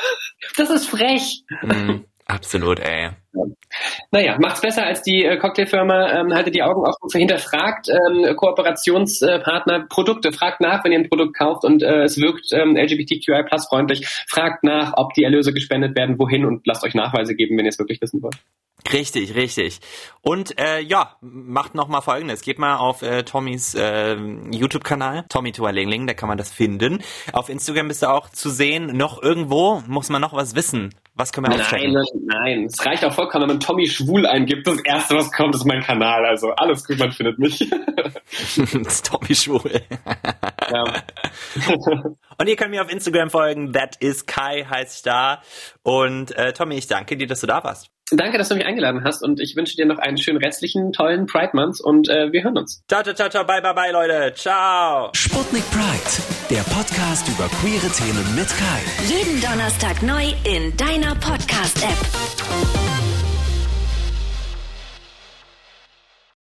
das 0.56 0.70
ist 0.70 0.88
frech. 0.88 1.44
Mm. 1.62 2.04
Absolut, 2.26 2.80
ey. 2.80 3.10
Naja, 4.10 4.38
macht's 4.38 4.60
besser 4.60 4.86
als 4.86 5.02
die 5.02 5.24
äh, 5.24 5.36
Cocktailfirma. 5.36 6.20
Ähm, 6.20 6.34
haltet 6.34 6.54
die 6.54 6.62
Augen 6.62 6.82
offen, 6.82 7.18
hinterfragt 7.18 7.88
ähm, 7.88 8.34
Kooperationspartner 8.36 9.86
Produkte. 9.88 10.32
Fragt 10.32 10.60
nach, 10.60 10.84
wenn 10.84 10.92
ihr 10.92 11.00
ein 11.00 11.08
Produkt 11.08 11.36
kauft 11.36 11.64
und 11.64 11.82
äh, 11.82 12.04
es 12.04 12.18
wirkt 12.18 12.52
ähm, 12.52 12.76
LGBTQI 12.76 13.42
plus 13.46 13.66
freundlich. 13.66 14.06
Fragt 14.28 14.64
nach, 14.64 14.94
ob 14.96 15.12
die 15.14 15.24
Erlöse 15.24 15.52
gespendet 15.52 15.96
werden, 15.96 16.18
wohin 16.18 16.46
und 16.46 16.66
lasst 16.66 16.84
euch 16.84 16.94
Nachweise 16.94 17.34
geben, 17.34 17.58
wenn 17.58 17.66
ihr 17.66 17.70
es 17.70 17.78
wirklich 17.78 18.00
wissen 18.00 18.22
wollt. 18.22 18.36
Richtig, 18.92 19.34
richtig. 19.34 19.80
Und 20.20 20.58
äh, 20.60 20.80
ja, 20.80 21.16
macht 21.22 21.74
noch 21.74 21.88
mal 21.88 22.02
folgendes. 22.02 22.42
Geht 22.42 22.58
mal 22.58 22.76
auf 22.76 23.00
äh, 23.00 23.22
Tommys 23.22 23.74
äh, 23.74 24.14
YouTube-Kanal, 24.14 25.24
Tommy 25.30 25.52
Tualingling, 25.52 26.06
da 26.06 26.12
kann 26.12 26.28
man 26.28 26.36
das 26.36 26.52
finden. 26.52 27.02
Auf 27.32 27.48
Instagram 27.48 27.88
bist 27.88 28.02
du 28.02 28.10
auch 28.10 28.28
zu 28.28 28.50
sehen. 28.50 28.96
Noch 28.96 29.22
irgendwo 29.22 29.82
muss 29.86 30.10
man 30.10 30.20
noch 30.20 30.34
was 30.34 30.54
wissen. 30.54 30.94
Was 31.14 31.32
können 31.32 31.46
wir 31.46 31.56
Nein, 31.56 31.92
nein, 31.92 32.04
nein. 32.24 32.64
Es 32.64 32.84
reicht 32.84 33.04
auch 33.04 33.12
vollkommen, 33.12 33.42
wenn 33.42 33.56
man 33.56 33.60
Tommy 33.60 33.86
schwul 33.86 34.26
eingibt. 34.26 34.66
Das 34.66 34.80
erste, 34.80 35.14
was 35.14 35.30
kommt, 35.30 35.54
ist 35.54 35.64
mein 35.64 35.80
Kanal. 35.80 36.26
Also 36.26 36.50
alles 36.50 36.84
gut, 36.84 36.98
man 36.98 37.12
findet 37.12 37.38
mich. 37.38 37.58
Tommy 39.04 39.34
schwul. 39.34 39.82
ja. 40.70 40.84
Und 42.38 42.48
ihr 42.48 42.56
könnt 42.56 42.72
mir 42.72 42.82
auf 42.82 42.92
Instagram 42.92 43.30
folgen. 43.30 43.72
That 43.72 43.96
is 44.00 44.26
Kai 44.26 44.66
heißt 44.68 45.06
da. 45.06 45.40
Und 45.84 46.36
äh, 46.36 46.52
Tommy, 46.52 46.74
ich 46.74 46.88
danke 46.88 47.16
dir, 47.16 47.28
dass 47.28 47.40
du 47.40 47.46
da 47.46 47.62
warst. 47.62 47.93
Danke, 48.16 48.38
dass 48.38 48.48
du 48.48 48.54
mich 48.54 48.66
eingeladen 48.66 49.04
hast 49.04 49.22
und 49.22 49.40
ich 49.40 49.56
wünsche 49.56 49.76
dir 49.76 49.86
noch 49.86 49.98
einen 49.98 50.18
schönen 50.18 50.38
restlichen, 50.38 50.92
tollen 50.92 51.26
Pride 51.26 51.50
Month 51.54 51.80
und 51.80 52.08
äh, 52.08 52.32
wir 52.32 52.44
hören 52.44 52.58
uns. 52.58 52.82
Ciao, 52.88 53.02
ciao, 53.02 53.14
ciao, 53.14 53.28
ciao, 53.28 53.44
bye, 53.44 53.60
bye, 53.60 53.74
bye, 53.74 53.92
Leute. 53.92 54.34
Ciao. 54.34 55.10
Sputnik 55.14 55.64
Pride, 55.70 56.50
der 56.50 56.62
Podcast 56.74 57.28
über 57.28 57.48
queere 57.48 57.88
Themen 57.92 58.34
mit 58.34 58.48
Kai. 58.48 58.80
Jeden 59.08 59.40
Donnerstag 59.40 60.02
neu 60.02 60.24
in 60.44 60.76
deiner 60.76 61.14
Podcast-App. 61.16 62.83